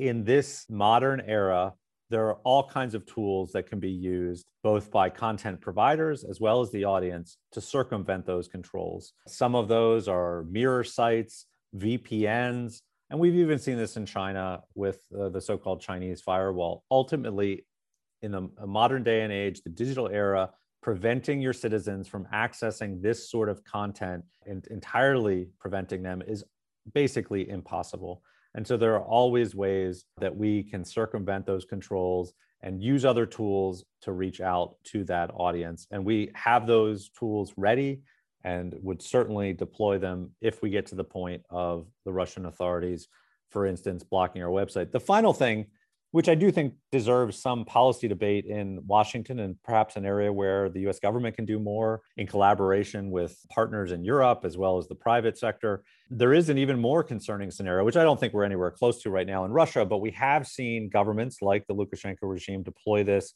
in 0.00 0.24
this 0.24 0.64
modern 0.70 1.20
era, 1.26 1.74
there 2.08 2.26
are 2.26 2.38
all 2.42 2.66
kinds 2.66 2.94
of 2.94 3.04
tools 3.06 3.52
that 3.52 3.68
can 3.68 3.78
be 3.78 3.90
used 3.90 4.46
both 4.64 4.90
by 4.90 5.08
content 5.10 5.60
providers 5.60 6.24
as 6.24 6.40
well 6.40 6.60
as 6.60 6.70
the 6.72 6.84
audience 6.84 7.36
to 7.52 7.60
circumvent 7.60 8.26
those 8.26 8.48
controls. 8.48 9.12
Some 9.28 9.54
of 9.54 9.68
those 9.68 10.08
are 10.08 10.44
mirror 10.50 10.82
sites, 10.82 11.46
VPNs, 11.76 12.80
and 13.10 13.20
we've 13.20 13.36
even 13.36 13.58
seen 13.58 13.76
this 13.76 13.96
in 13.96 14.06
China 14.06 14.62
with 14.74 15.00
uh, 15.18 15.28
the 15.28 15.40
so 15.40 15.58
called 15.58 15.82
Chinese 15.82 16.20
firewall. 16.22 16.84
Ultimately, 16.90 17.66
in 18.22 18.32
the 18.32 18.48
modern 18.66 19.02
day 19.02 19.22
and 19.22 19.32
age, 19.32 19.60
the 19.62 19.70
digital 19.70 20.08
era, 20.08 20.50
preventing 20.82 21.40
your 21.40 21.52
citizens 21.52 22.08
from 22.08 22.26
accessing 22.32 23.02
this 23.02 23.30
sort 23.30 23.48
of 23.48 23.62
content 23.64 24.24
and 24.46 24.66
entirely 24.68 25.48
preventing 25.58 26.02
them 26.02 26.22
is 26.26 26.42
basically 26.94 27.48
impossible. 27.48 28.22
And 28.54 28.66
so 28.66 28.76
there 28.76 28.94
are 28.94 29.04
always 29.04 29.54
ways 29.54 30.04
that 30.18 30.36
we 30.36 30.64
can 30.64 30.84
circumvent 30.84 31.46
those 31.46 31.64
controls 31.64 32.32
and 32.62 32.82
use 32.82 33.04
other 33.04 33.26
tools 33.26 33.84
to 34.02 34.12
reach 34.12 34.40
out 34.40 34.76
to 34.84 35.04
that 35.04 35.30
audience. 35.34 35.86
And 35.90 36.04
we 36.04 36.30
have 36.34 36.66
those 36.66 37.08
tools 37.10 37.54
ready 37.56 38.02
and 38.44 38.74
would 38.82 39.02
certainly 39.02 39.52
deploy 39.52 39.98
them 39.98 40.30
if 40.40 40.62
we 40.62 40.70
get 40.70 40.86
to 40.86 40.94
the 40.94 41.04
point 41.04 41.42
of 41.50 41.86
the 42.04 42.12
Russian 42.12 42.46
authorities, 42.46 43.08
for 43.50 43.66
instance, 43.66 44.02
blocking 44.02 44.42
our 44.42 44.50
website. 44.50 44.90
The 44.90 45.00
final 45.00 45.32
thing 45.32 45.66
which 46.12 46.28
I 46.28 46.34
do 46.34 46.50
think 46.50 46.74
deserves 46.90 47.38
some 47.38 47.64
policy 47.64 48.08
debate 48.08 48.44
in 48.46 48.80
Washington 48.86 49.38
and 49.40 49.56
perhaps 49.62 49.96
an 49.96 50.04
area 50.04 50.32
where 50.32 50.68
the 50.68 50.88
US 50.88 50.98
government 50.98 51.36
can 51.36 51.44
do 51.44 51.58
more 51.60 52.02
in 52.16 52.26
collaboration 52.26 53.10
with 53.10 53.38
partners 53.48 53.92
in 53.92 54.04
Europe 54.04 54.40
as 54.44 54.58
well 54.58 54.76
as 54.76 54.88
the 54.88 54.94
private 54.94 55.38
sector. 55.38 55.84
There 56.10 56.34
is 56.34 56.48
an 56.48 56.58
even 56.58 56.80
more 56.80 57.04
concerning 57.04 57.50
scenario, 57.50 57.84
which 57.84 57.96
I 57.96 58.02
don't 58.02 58.18
think 58.18 58.32
we're 58.32 58.44
anywhere 58.44 58.72
close 58.72 59.00
to 59.02 59.10
right 59.10 59.26
now 59.26 59.44
in 59.44 59.52
Russia, 59.52 59.84
but 59.84 59.98
we 59.98 60.10
have 60.12 60.46
seen 60.46 60.88
governments 60.88 61.42
like 61.42 61.66
the 61.66 61.74
Lukashenko 61.74 62.22
regime 62.22 62.62
deploy 62.64 63.04
this 63.04 63.34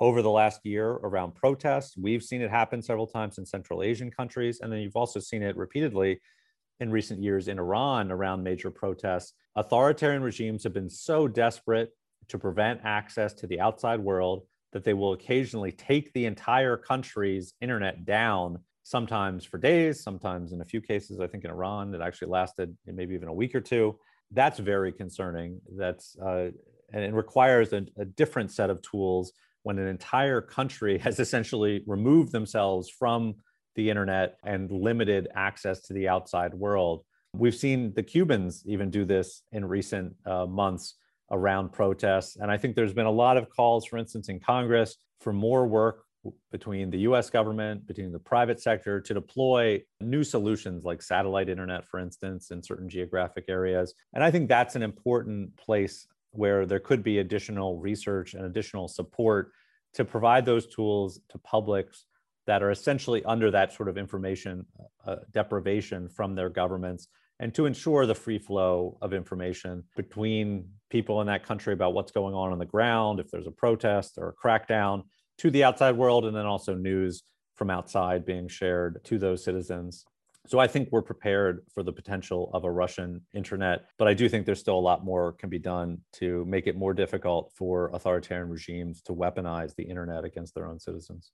over 0.00 0.22
the 0.22 0.30
last 0.30 0.60
year 0.64 0.90
around 0.90 1.34
protests. 1.34 1.96
We've 1.96 2.22
seen 2.22 2.40
it 2.40 2.50
happen 2.50 2.82
several 2.82 3.06
times 3.06 3.38
in 3.38 3.46
Central 3.46 3.82
Asian 3.82 4.10
countries. 4.10 4.60
And 4.60 4.72
then 4.72 4.80
you've 4.80 4.96
also 4.96 5.20
seen 5.20 5.42
it 5.42 5.56
repeatedly 5.56 6.20
in 6.80 6.90
recent 6.90 7.22
years 7.22 7.48
in 7.48 7.58
Iran 7.58 8.10
around 8.10 8.42
major 8.42 8.70
protests. 8.70 9.34
Authoritarian 9.56 10.22
regimes 10.22 10.64
have 10.64 10.72
been 10.72 10.90
so 10.90 11.28
desperate 11.28 11.90
to 12.28 12.38
prevent 12.38 12.80
access 12.84 13.32
to 13.34 13.46
the 13.46 13.60
outside 13.60 14.00
world 14.00 14.46
that 14.72 14.84
they 14.84 14.92
will 14.92 15.12
occasionally 15.12 15.72
take 15.72 16.12
the 16.12 16.26
entire 16.26 16.76
country's 16.76 17.54
internet 17.60 18.04
down, 18.04 18.58
sometimes 18.82 19.44
for 19.44 19.56
days, 19.56 20.02
sometimes 20.02 20.52
in 20.52 20.60
a 20.60 20.64
few 20.64 20.80
cases, 20.80 21.20
I 21.20 21.28
think 21.28 21.44
in 21.44 21.50
Iran, 21.50 21.94
it 21.94 22.00
actually 22.00 22.28
lasted 22.28 22.76
maybe 22.84 23.14
even 23.14 23.28
a 23.28 23.32
week 23.32 23.54
or 23.54 23.60
two. 23.60 23.98
That's 24.32 24.58
very 24.58 24.92
concerning. 24.92 25.60
That's 25.76 26.16
uh, 26.18 26.50
and 26.92 27.04
it 27.04 27.14
requires 27.14 27.72
a, 27.72 27.86
a 27.96 28.04
different 28.04 28.50
set 28.50 28.68
of 28.68 28.82
tools 28.82 29.32
when 29.62 29.78
an 29.78 29.86
entire 29.86 30.40
country 30.40 30.98
has 31.06 31.20
essentially 31.20 31.82
removed 31.86 32.32
themselves 32.32 32.90
from 32.90 33.36
the 33.76 33.90
internet 33.90 34.38
and 34.44 34.70
limited 34.70 35.28
access 35.34 35.80
to 35.82 35.92
the 35.92 36.08
outside 36.08 36.54
world. 36.54 37.04
We've 37.32 37.54
seen 37.54 37.92
the 37.94 38.02
Cubans 38.02 38.62
even 38.66 38.90
do 38.90 39.04
this 39.04 39.42
in 39.50 39.64
recent 39.64 40.14
uh, 40.24 40.46
months 40.46 40.94
around 41.34 41.72
protests. 41.72 42.36
And 42.36 42.50
I 42.50 42.56
think 42.56 42.76
there's 42.76 42.94
been 42.94 43.06
a 43.06 43.10
lot 43.10 43.36
of 43.36 43.50
calls, 43.50 43.84
for 43.84 43.98
instance, 43.98 44.28
in 44.28 44.40
Congress 44.40 44.96
for 45.20 45.32
more 45.32 45.66
work 45.66 46.04
between 46.50 46.90
the 46.90 47.00
US 47.00 47.28
government, 47.28 47.86
between 47.86 48.12
the 48.12 48.18
private 48.18 48.60
sector 48.60 49.00
to 49.00 49.12
deploy 49.12 49.82
new 50.00 50.24
solutions 50.24 50.84
like 50.84 51.02
satellite 51.02 51.48
internet, 51.48 51.84
for 51.86 52.00
instance, 52.00 52.50
in 52.50 52.62
certain 52.62 52.88
geographic 52.88 53.44
areas. 53.48 53.94
And 54.14 54.24
I 54.24 54.30
think 54.30 54.48
that's 54.48 54.76
an 54.76 54.82
important 54.82 55.54
place 55.56 56.06
where 56.30 56.64
there 56.66 56.80
could 56.80 57.02
be 57.02 57.18
additional 57.18 57.78
research 57.78 58.34
and 58.34 58.44
additional 58.46 58.88
support 58.88 59.52
to 59.94 60.04
provide 60.04 60.46
those 60.46 60.66
tools 60.66 61.20
to 61.28 61.38
publics 61.38 62.06
that 62.46 62.62
are 62.62 62.70
essentially 62.70 63.24
under 63.24 63.50
that 63.50 63.72
sort 63.72 63.88
of 63.88 63.98
information 63.98 64.66
uh, 65.06 65.16
deprivation 65.32 66.08
from 66.08 66.34
their 66.34 66.48
governments 66.48 67.08
and 67.40 67.54
to 67.54 67.66
ensure 67.66 68.06
the 68.06 68.14
free 68.14 68.38
flow 68.38 68.96
of 69.02 69.12
information 69.12 69.84
between 69.96 70.68
people 70.94 71.20
in 71.20 71.26
that 71.26 71.44
country 71.44 71.72
about 71.72 71.92
what's 71.92 72.12
going 72.12 72.36
on 72.36 72.52
on 72.52 72.58
the 72.60 72.64
ground, 72.64 73.18
if 73.18 73.28
there's 73.28 73.48
a 73.48 73.50
protest 73.50 74.12
or 74.16 74.28
a 74.28 74.32
crackdown, 74.32 75.02
to 75.38 75.50
the 75.50 75.64
outside 75.64 75.96
world, 75.96 76.24
and 76.24 76.36
then 76.36 76.46
also 76.46 76.72
news 76.72 77.24
from 77.56 77.68
outside 77.68 78.24
being 78.24 78.46
shared 78.46 79.04
to 79.04 79.18
those 79.18 79.42
citizens. 79.42 80.04
So 80.46 80.60
I 80.60 80.68
think 80.68 80.90
we're 80.92 81.02
prepared 81.02 81.66
for 81.74 81.82
the 81.82 81.92
potential 81.92 82.48
of 82.54 82.62
a 82.62 82.70
Russian 82.70 83.22
internet, 83.34 83.86
but 83.98 84.06
I 84.06 84.14
do 84.14 84.28
think 84.28 84.46
there's 84.46 84.60
still 84.60 84.78
a 84.78 84.88
lot 84.90 85.04
more 85.04 85.32
can 85.32 85.50
be 85.50 85.58
done 85.58 85.98
to 86.20 86.44
make 86.44 86.68
it 86.68 86.76
more 86.76 86.94
difficult 86.94 87.50
for 87.56 87.90
authoritarian 87.92 88.48
regimes 88.48 89.02
to 89.02 89.12
weaponize 89.12 89.74
the 89.74 89.82
internet 89.82 90.22
against 90.22 90.54
their 90.54 90.68
own 90.68 90.78
citizens. 90.78 91.32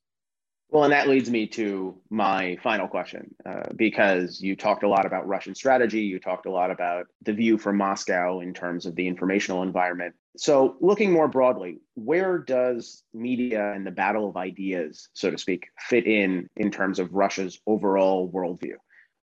Well, 0.71 0.85
and 0.85 0.93
that 0.93 1.09
leads 1.09 1.29
me 1.29 1.49
to 1.49 1.97
my 2.11 2.57
final 2.63 2.87
question, 2.87 3.35
uh, 3.45 3.73
because 3.75 4.41
you 4.41 4.55
talked 4.55 4.85
a 4.85 4.89
lot 4.89 5.05
about 5.05 5.27
Russian 5.27 5.57
strategy. 5.57 6.03
You 6.03 6.21
talked 6.21 6.47
a 6.47 6.51
lot 6.51 6.71
about 6.71 7.07
the 7.23 7.33
view 7.33 7.59
from 7.59 7.77
Moscow 7.77 8.39
in 8.39 8.55
terms 8.55 8.87
of 8.87 8.95
the 8.95 9.09
informational 9.09 9.65
environment. 9.65 10.15
So, 10.37 10.77
looking 10.81 11.11
more 11.11 11.27
broadly, 11.27 11.81
where 11.95 12.39
does 12.39 13.03
media 13.13 13.73
and 13.73 13.85
the 13.85 13.91
battle 13.91 14.29
of 14.29 14.37
ideas, 14.37 15.09
so 15.13 15.29
to 15.33 15.39
speak, 15.39 15.67
fit 15.77 16.07
in 16.07 16.49
in 16.57 16.71
terms 16.71 17.01
of 17.01 17.13
Russia's 17.13 17.61
overall 17.67 18.31
worldview? 18.31 18.77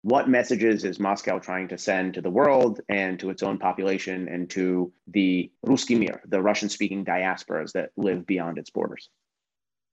What 0.03 0.29
messages 0.29 0.85
is 0.85 0.99
Moscow 0.99 1.39
trying 1.39 1.69
to 1.69 1.79
send 1.79 2.15
to 2.15 2.23
the 2.23 2.31
world 2.31 2.81
and 2.89 3.21
to 3.21 3.31
its 3.31 3.45
own 3.45 3.59
population 3.59 4.29
and 4.29 4.51
to 4.51 4.93
the 5.07 5.51
Ruski 5.65 5.97
Mir, 5.97 6.23
the 6.27 6.43
Russian 6.43 6.69
speaking 6.69 7.05
diasporas 7.05 7.73
that 7.73 7.91
live 7.97 8.27
beyond 8.27 8.59
its 8.59 8.71
borders? 8.71 9.11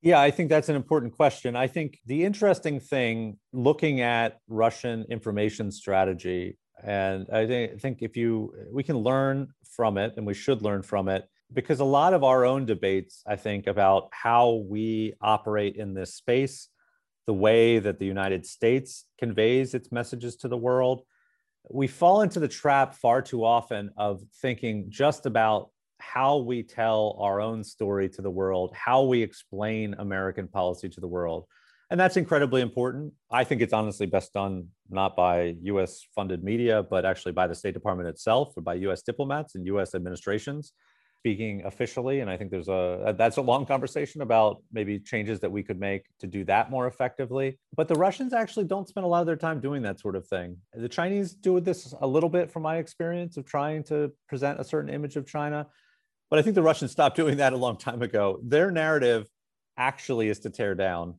Yeah, 0.04 0.20
I 0.20 0.32
think 0.32 0.50
that's 0.50 0.68
an 0.68 0.76
important 0.76 1.13
question. 1.13 1.56
I 1.56 1.68
think 1.68 2.00
the 2.06 2.26
interesting 2.26 2.82
thing 2.82 3.38
looking 3.54 4.02
at 4.02 4.39
Russian 4.50 5.06
information 5.10 5.72
strategy, 5.72 6.58
and 6.84 7.26
I 7.32 7.48
think, 7.48 7.80
think 7.80 7.98
if 8.02 8.18
you, 8.18 8.54
we 8.70 8.84
can 8.84 8.98
learn 8.98 9.48
from 9.63 9.98
it 9.98 10.13
and 10.18 10.28
we 10.28 10.34
should 10.34 10.62
learn 10.62 10.82
from 10.82 11.08
it 11.08 11.24
because 11.54 11.80
a 11.80 11.86
lot 11.86 12.13
of 12.13 12.22
our 12.22 12.44
own 12.44 12.66
debates, 12.66 13.24
I 13.26 13.38
think, 13.38 13.66
about 13.66 14.10
how 14.12 14.66
we 14.68 15.13
operate 15.22 15.78
in 15.78 15.94
this 15.94 16.16
space, 16.16 16.68
the 17.26 17.34
way 17.34 17.80
that 17.80 17.98
the 17.98 18.06
United 18.06 18.46
States 18.46 19.06
conveys 19.18 19.74
its 19.74 19.89
messages 19.89 20.36
to 20.38 20.50
the 20.50 20.58
world, 20.58 21.04
we 21.70 21.88
fall 21.88 22.24
into 22.24 22.42
the 22.42 22.50
trap 22.50 22.94
far 22.94 23.22
too 23.22 23.46
often 23.46 23.92
of 23.96 24.22
thinking 24.42 24.88
just 24.89 25.26
about 25.26 25.70
how 26.12 26.38
we 26.38 26.63
tell 26.63 27.18
our 27.20 27.39
own 27.42 27.63
story 27.63 28.10
to 28.10 28.22
the 28.22 28.30
world, 28.30 28.74
how 28.76 29.04
we 29.04 29.22
explain 29.22 29.96
American 30.00 30.48
policy 30.48 30.89
to 30.89 31.00
the 31.00 31.08
world. 31.08 31.46
And 31.89 32.00
that's 32.00 32.18
incredibly 32.18 32.62
important. 32.62 33.13
I 33.32 33.44
think 33.44 33.62
it's 33.62 33.74
honestly 33.74 34.06
best 34.06 34.34
done 34.34 34.68
not 34.89 35.16
by 35.16 35.56
US 35.62 36.06
funded 36.16 36.44
media, 36.44 36.84
but 36.84 37.06
actually 37.06 37.34
by 37.34 37.48
the 37.48 37.56
State 37.56 37.74
Department 37.74 38.10
itself 38.10 38.54
or 38.58 38.62
by 38.62 38.76
US 38.76 39.02
diplomats 39.02 39.56
and 39.56 39.66
US 39.68 39.96
administrations 39.96 40.74
speaking 41.24 41.62
officially. 41.63 42.20
And 42.20 42.30
I 42.30 42.36
think 42.36 42.52
there's 42.52 42.68
a 42.68 43.16
that's 43.18 43.38
a 43.38 43.42
long 43.42 43.66
conversation 43.66 44.22
about 44.22 44.62
maybe 44.74 45.00
changes 45.00 45.39
that 45.39 45.50
we 45.50 45.63
could 45.63 45.80
make 45.80 46.04
to 46.20 46.28
do 46.28 46.44
that 46.46 46.70
more 46.70 46.86
effectively. 46.86 47.58
But 47.78 47.88
the 47.88 47.96
Russians 47.96 48.34
actually 48.34 48.66
don't 48.66 48.89
spend 48.89 49.06
a 49.06 49.08
lot 49.08 49.22
of 49.22 49.28
their 49.28 49.38
time 49.38 49.62
doing 49.62 49.82
that 49.84 50.02
sort 50.02 50.18
of 50.18 50.28
thing. 50.28 50.58
The 50.74 50.89
Chinese 50.89 51.34
do 51.34 51.62
this 51.62 51.94
a 52.02 52.08
little 52.08 52.28
bit 52.28 52.52
from 52.52 52.63
my 52.63 52.76
experience 52.78 53.38
of 53.38 53.46
trying 53.46 53.84
to 53.86 54.12
present 54.28 54.60
a 54.60 54.66
certain 54.66 54.94
image 54.94 55.16
of 55.16 55.26
China. 55.26 55.68
But 56.34 56.39
I 56.39 56.41
think 56.41 56.56
the 56.56 56.63
Russians 56.63 56.89
stopped 56.89 57.15
doing 57.15 57.38
that 57.38 57.54
a 57.54 57.58
long 57.58 57.78
time 57.78 58.02
ago. 58.02 58.39
Their 58.41 58.72
narrative 58.72 59.30
actually 59.78 60.30
is 60.30 60.39
to 60.39 60.50
tear 60.50 60.74
down. 60.74 61.13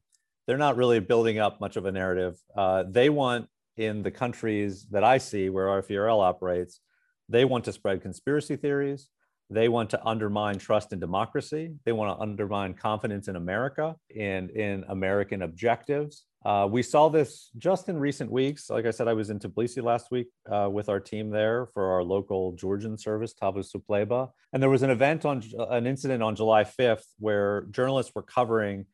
They're 0.48 0.59
not 0.59 0.77
really 0.77 0.98
building 0.98 1.38
up 1.38 1.61
much 1.61 1.77
of 1.77 1.87
a 1.87 1.92
narrative. 1.92 2.37
Uh, 2.57 2.83
they 2.90 3.11
want, 3.11 3.46
in 3.77 4.03
the 4.03 4.11
countries 4.11 4.88
that 4.90 5.05
I 5.05 5.18
see 5.18 5.50
where 5.50 5.66
RFERL 5.66 6.20
operates, 6.20 6.81
they 7.29 7.44
want 7.44 7.64
to 7.66 7.72
spread 7.72 8.03
conspiracy 8.03 8.57
theories. 8.57 9.09
They 9.50 9.68
want 9.68 9.88
to 9.90 10.05
undermine 10.05 10.59
trust 10.59 10.92
in 10.92 10.98
democracy. 10.98 11.77
They 11.85 11.92
want 11.92 12.18
to 12.18 12.20
undermine 12.20 12.74
confidence 12.74 13.29
in 13.29 13.37
America 13.37 13.94
and 14.18 14.50
in 14.50 14.85
American 14.88 15.42
objectives. 15.42 16.24
Uh, 16.44 16.68
we 16.70 16.83
saw 16.83 17.09
this 17.09 17.50
just 17.57 17.88
in 17.88 17.98
recent 17.98 18.30
weeks. 18.30 18.68
Like 18.68 18.85
I 18.85 18.90
said, 18.90 19.09
I 19.09 19.14
was 19.14 19.30
in 19.30 19.38
Tbilisi 19.38 19.83
last 19.83 20.11
week 20.11 20.28
uh, 20.50 20.68
with 20.70 20.90
our 20.90 21.00
team 21.00 21.30
there 21.30 21.66
for 21.66 21.92
our 21.92 22.04
local 22.04 22.52
Georgian 22.52 22.98
service, 22.98 23.33
Tavisupleba. 23.35 24.30
And 24.52 24.62
there 24.62 24.68
was 24.68 24.83
an 24.83 24.90
event 24.90 25.24
on 25.24 25.42
an 25.70 25.87
incident 25.87 26.22
on 26.22 26.37
July 26.37 26.64
5th 26.64 27.07
where 27.18 27.62
journalists 27.70 28.12
were 28.14 28.22
covering 28.22 28.85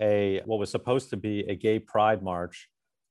a 0.00 0.40
what 0.46 0.58
was 0.58 0.70
supposed 0.70 1.10
to 1.10 1.16
be 1.16 1.40
a 1.40 1.54
gay 1.56 1.80
pride 1.80 2.22
march, 2.22 2.68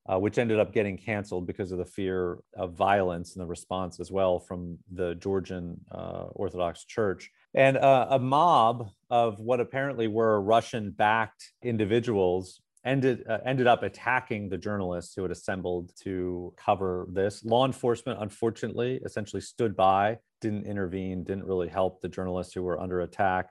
uh, 0.07 0.17
which 0.17 0.37
ended 0.37 0.59
up 0.59 0.73
getting 0.73 0.97
canceled 0.97 1.45
because 1.45 1.73
of 1.73 1.77
the 1.77 1.85
fear 1.85 2.37
of 2.55 2.73
violence 2.73 3.35
and 3.35 3.43
the 3.43 3.47
response 3.47 3.99
as 3.99 4.09
well 4.09 4.39
from 4.39 4.77
the 4.93 5.15
Georgian 5.15 5.77
uh, 5.91 6.27
Orthodox 6.31 6.85
Church. 6.85 7.29
And 7.53 7.75
uh, 7.77 8.07
a 8.11 8.17
mob 8.17 8.91
of 9.09 9.39
what 9.39 9.59
apparently 9.59 10.07
were 10.07 10.39
Russian 10.39 10.91
backed 10.91 11.51
individuals 11.61 12.61
ended 12.89 13.23
uh, 13.29 13.37
ended 13.45 13.67
up 13.67 13.83
attacking 13.83 14.49
the 14.49 14.57
journalists 14.57 15.13
who 15.15 15.21
had 15.21 15.31
assembled 15.31 15.91
to 16.01 16.53
cover 16.57 17.07
this. 17.11 17.45
Law 17.45 17.65
enforcement, 17.65 18.19
unfortunately, 18.21 18.99
essentially 19.05 19.41
stood 19.41 19.75
by, 19.75 20.17
didn't 20.41 20.65
intervene, 20.65 21.23
didn't 21.23 21.45
really 21.45 21.69
help 21.69 22.01
the 22.01 22.09
journalists 22.09 22.53
who 22.53 22.63
were 22.63 22.79
under 22.79 23.01
attack. 23.01 23.49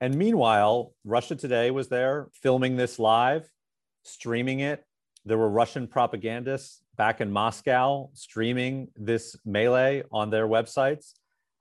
And 0.00 0.14
meanwhile, 0.14 0.94
Russia 1.04 1.34
Today 1.34 1.70
was 1.70 1.88
there 1.88 2.28
filming 2.32 2.76
this 2.76 2.98
live, 2.98 3.48
streaming 4.04 4.60
it. 4.60 4.84
There 5.24 5.38
were 5.38 5.50
Russian 5.50 5.88
propagandists 5.88 6.80
back 6.96 7.20
in 7.20 7.32
Moscow 7.32 8.10
streaming 8.12 8.88
this 8.96 9.36
melee 9.44 10.04
on 10.12 10.30
their 10.30 10.46
websites. 10.46 11.14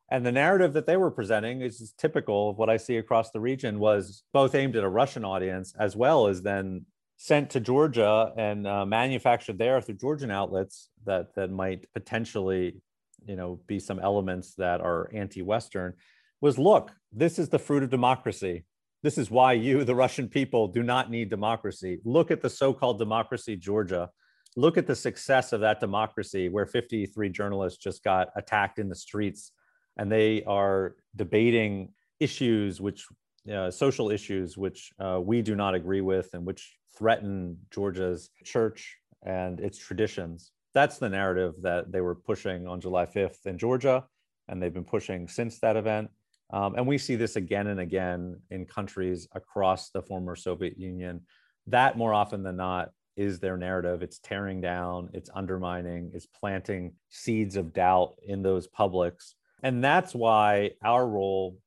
And 0.09 0.25
the 0.25 0.31
narrative 0.31 0.73
that 0.73 0.87
they 0.87 0.97
were 0.97 1.11
presenting 1.11 1.61
is 1.61 1.93
typical 1.97 2.49
of 2.49 2.57
what 2.57 2.69
I 2.69 2.77
see 2.77 2.97
across 2.97 3.31
the 3.31 3.41
region 3.41 3.79
was 3.79 4.23
both 4.33 4.55
aimed 4.55 4.75
at 4.75 4.83
a 4.83 4.89
Russian 4.89 5.25
audience 5.25 5.73
as 5.77 5.95
well 5.95 6.27
as 6.27 6.41
then 6.41 6.85
sent 7.17 7.49
to 7.49 7.59
Georgia 7.59 8.31
and 8.37 8.67
uh, 8.67 8.85
manufactured 8.85 9.57
there 9.57 9.81
through 9.81 9.95
Georgian 9.95 10.31
outlets 10.31 10.89
that 11.05 11.33
that 11.35 11.51
might 11.51 11.85
potentially, 11.93 12.79
you 13.25 13.35
know, 13.35 13.59
be 13.67 13.79
some 13.79 13.99
elements 13.99 14.53
that 14.55 14.81
are 14.81 15.09
anti-Western. 15.13 15.93
Was 16.41 16.59
look, 16.59 16.91
this 17.11 17.39
is 17.39 17.49
the 17.49 17.59
fruit 17.59 17.83
of 17.83 17.89
democracy. 17.89 18.65
This 19.01 19.17
is 19.17 19.31
why 19.31 19.53
you, 19.53 19.83
the 19.83 19.95
Russian 19.95 20.27
people, 20.27 20.67
do 20.67 20.83
not 20.83 21.09
need 21.09 21.29
democracy. 21.29 21.99
Look 22.03 22.29
at 22.29 22.41
the 22.41 22.49
so-called 22.49 22.99
democracy, 22.99 23.55
Georgia. 23.55 24.09
Look 24.55 24.77
at 24.77 24.87
the 24.87 24.95
success 24.95 25.53
of 25.53 25.61
that 25.61 25.79
democracy, 25.79 26.49
where 26.49 26.65
53 26.65 27.29
journalists 27.29 27.83
just 27.83 28.03
got 28.03 28.29
attacked 28.35 28.79
in 28.79 28.89
the 28.89 28.95
streets 28.95 29.51
and 29.97 30.11
they 30.11 30.43
are 30.43 30.95
debating 31.15 31.89
issues 32.19 32.79
which 32.79 33.05
uh, 33.51 33.71
social 33.71 34.11
issues 34.11 34.57
which 34.57 34.91
uh, 34.99 35.19
we 35.21 35.41
do 35.41 35.55
not 35.55 35.75
agree 35.75 36.01
with 36.01 36.29
and 36.33 36.45
which 36.45 36.77
threaten 36.97 37.57
Georgia's 37.71 38.29
church 38.43 38.97
and 39.23 39.59
its 39.59 39.77
traditions. 39.77 40.51
That's 40.73 40.97
the 40.97 41.09
narrative 41.09 41.55
that 41.61 41.91
they 41.91 42.01
were 42.01 42.15
pushing 42.15 42.67
on 42.67 42.81
July 42.81 43.05
5th 43.05 43.45
in 43.45 43.57
Georgia, 43.57 44.05
and 44.47 44.61
they've 44.61 44.73
been 44.73 44.83
pushing 44.83 45.27
since 45.27 45.59
that 45.59 45.75
event. 45.75 46.09
Um, 46.51 46.75
and 46.75 46.87
we 46.87 46.97
see 46.97 47.15
this 47.15 47.35
again 47.35 47.67
and 47.67 47.79
again 47.79 48.39
in 48.51 48.65
countries 48.65 49.27
across 49.33 49.89
the 49.89 50.01
former 50.01 50.35
Soviet 50.35 50.77
Union. 50.77 51.21
That 51.67 51.97
more 51.97 52.13
often 52.13 52.43
than 52.43 52.55
not 52.55 52.91
is 53.17 53.39
their 53.39 53.57
narrative. 53.57 54.01
It's 54.01 54.19
tearing 54.19 54.61
down, 54.61 55.09
it's 55.13 55.29
undermining, 55.33 56.11
it's 56.13 56.27
planting 56.27 56.93
seeds 57.09 57.57
of 57.57 57.73
doubt 57.73 58.15
in 58.25 58.43
those 58.43 58.67
publics. 58.67 59.35
And 59.63 59.83
that's 59.83 60.13
why 60.13 60.71
our 60.83 61.05
role 61.07 61.57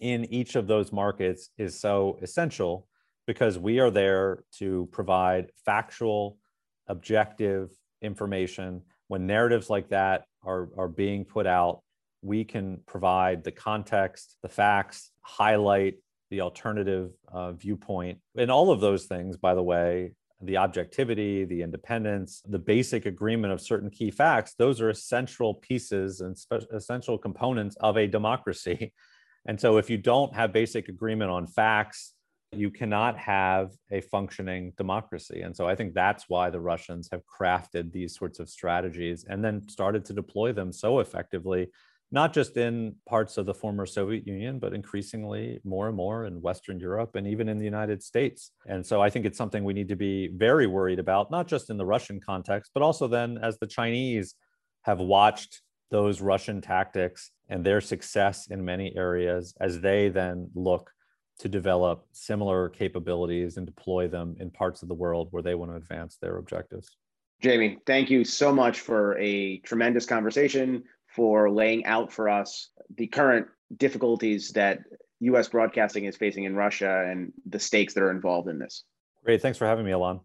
in 0.00 0.24
each 0.32 0.54
of 0.54 0.66
those 0.66 0.92
markets 0.92 1.50
is 1.58 1.78
so 1.78 2.18
essential 2.22 2.86
because 3.26 3.58
we 3.58 3.78
are 3.78 3.90
there 3.90 4.44
to 4.58 4.88
provide 4.92 5.50
factual, 5.64 6.38
objective 6.86 7.70
information. 8.00 8.82
When 9.08 9.26
narratives 9.26 9.68
like 9.68 9.88
that 9.90 10.24
are, 10.42 10.68
are 10.76 10.88
being 10.88 11.24
put 11.24 11.46
out, 11.46 11.82
we 12.22 12.44
can 12.44 12.80
provide 12.86 13.44
the 13.44 13.52
context, 13.52 14.36
the 14.42 14.48
facts, 14.48 15.10
highlight 15.20 15.96
the 16.30 16.40
alternative 16.40 17.10
uh, 17.32 17.52
viewpoint. 17.52 18.18
And 18.36 18.50
all 18.50 18.70
of 18.70 18.80
those 18.80 19.06
things, 19.06 19.36
by 19.36 19.54
the 19.54 19.62
way, 19.62 20.12
the 20.40 20.56
objectivity, 20.56 21.44
the 21.44 21.62
independence, 21.62 22.42
the 22.48 22.58
basic 22.58 23.06
agreement 23.06 23.52
of 23.52 23.60
certain 23.60 23.90
key 23.90 24.10
facts, 24.10 24.54
those 24.54 24.80
are 24.80 24.90
essential 24.90 25.54
pieces 25.54 26.20
and 26.20 26.36
spe- 26.38 26.70
essential 26.72 27.18
components 27.18 27.76
of 27.80 27.96
a 27.96 28.06
democracy. 28.06 28.92
And 29.46 29.60
so 29.60 29.78
if 29.78 29.88
you 29.88 29.98
don't 29.98 30.34
have 30.34 30.52
basic 30.52 30.88
agreement 30.88 31.30
on 31.30 31.46
facts, 31.46 32.14
you 32.52 32.70
cannot 32.70 33.18
have 33.18 33.72
a 33.90 34.00
functioning 34.00 34.72
democracy. 34.76 35.42
And 35.42 35.54
so 35.54 35.68
I 35.68 35.74
think 35.74 35.94
that's 35.94 36.24
why 36.28 36.50
the 36.50 36.60
Russians 36.60 37.08
have 37.12 37.22
crafted 37.26 37.92
these 37.92 38.16
sorts 38.16 38.38
of 38.40 38.48
strategies 38.48 39.24
and 39.28 39.44
then 39.44 39.68
started 39.68 40.04
to 40.06 40.14
deploy 40.14 40.52
them 40.52 40.72
so 40.72 41.00
effectively, 41.00 41.68
not 42.10 42.32
just 42.32 42.56
in 42.56 42.96
parts 43.06 43.36
of 43.36 43.44
the 43.44 43.52
former 43.52 43.84
Soviet 43.84 44.26
Union, 44.26 44.58
but 44.58 44.72
increasingly 44.72 45.60
more 45.62 45.88
and 45.88 45.96
more 45.96 46.24
in 46.24 46.40
Western 46.40 46.80
Europe 46.80 47.16
and 47.16 47.26
even 47.26 47.50
in 47.50 47.58
the 47.58 47.66
United 47.66 48.02
States. 48.02 48.52
And 48.66 48.84
so 48.84 49.02
I 49.02 49.10
think 49.10 49.26
it's 49.26 49.36
something 49.36 49.62
we 49.62 49.74
need 49.74 49.88
to 49.88 49.96
be 49.96 50.28
very 50.28 50.66
worried 50.66 50.98
about, 50.98 51.30
not 51.30 51.48
just 51.48 51.68
in 51.68 51.76
the 51.76 51.86
Russian 51.86 52.18
context, 52.18 52.70
but 52.72 52.82
also 52.82 53.08
then 53.08 53.38
as 53.42 53.58
the 53.58 53.66
Chinese 53.66 54.34
have 54.82 55.00
watched 55.00 55.60
those 55.90 56.20
Russian 56.20 56.60
tactics 56.60 57.30
and 57.48 57.64
their 57.64 57.80
success 57.80 58.48
in 58.48 58.64
many 58.64 58.94
areas 58.96 59.54
as 59.60 59.80
they 59.80 60.08
then 60.08 60.50
look 60.54 60.90
to 61.38 61.48
develop 61.48 62.06
similar 62.12 62.68
capabilities 62.68 63.56
and 63.56 63.66
deploy 63.66 64.08
them 64.08 64.36
in 64.40 64.50
parts 64.50 64.82
of 64.82 64.88
the 64.88 64.94
world 64.94 65.28
where 65.30 65.42
they 65.42 65.54
want 65.54 65.70
to 65.70 65.76
advance 65.76 66.16
their 66.16 66.38
objectives. 66.38 66.96
Jamie, 67.40 67.78
thank 67.86 68.10
you 68.10 68.24
so 68.24 68.52
much 68.52 68.80
for 68.80 69.16
a 69.18 69.58
tremendous 69.58 70.04
conversation, 70.04 70.82
for 71.14 71.50
laying 71.50 71.84
out 71.84 72.12
for 72.12 72.28
us 72.28 72.70
the 72.96 73.06
current 73.06 73.46
difficulties 73.76 74.50
that 74.52 74.80
US 75.20 75.48
broadcasting 75.48 76.04
is 76.04 76.16
facing 76.16 76.44
in 76.44 76.56
Russia 76.56 77.08
and 77.08 77.32
the 77.46 77.58
stakes 77.58 77.94
that 77.94 78.02
are 78.02 78.10
involved 78.10 78.48
in 78.48 78.58
this. 78.58 78.84
Great. 79.24 79.40
Thanks 79.40 79.58
for 79.58 79.66
having 79.66 79.84
me, 79.84 79.92
Ilan. 79.92 80.20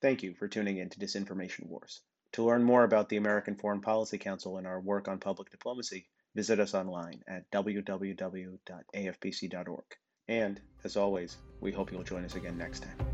Thank 0.00 0.22
you 0.22 0.34
for 0.34 0.48
tuning 0.48 0.78
in 0.78 0.88
to 0.90 0.98
Disinformation 0.98 1.66
Wars. 1.66 2.00
To 2.32 2.44
learn 2.44 2.62
more 2.62 2.84
about 2.84 3.08
the 3.10 3.18
American 3.18 3.56
Foreign 3.56 3.80
Policy 3.80 4.18
Council 4.18 4.56
and 4.56 4.66
our 4.66 4.80
work 4.80 5.06
on 5.08 5.18
public 5.18 5.50
diplomacy, 5.50 6.06
visit 6.34 6.60
us 6.60 6.74
online 6.74 7.22
at 7.28 7.50
www.afpc.org. 7.50 8.56
And, 10.28 10.60
as 10.84 10.96
always, 10.96 11.36
we 11.60 11.72
hope 11.72 11.92
you'll 11.92 12.04
join 12.04 12.24
us 12.24 12.34
again 12.34 12.56
next 12.56 12.84
time. 12.84 13.11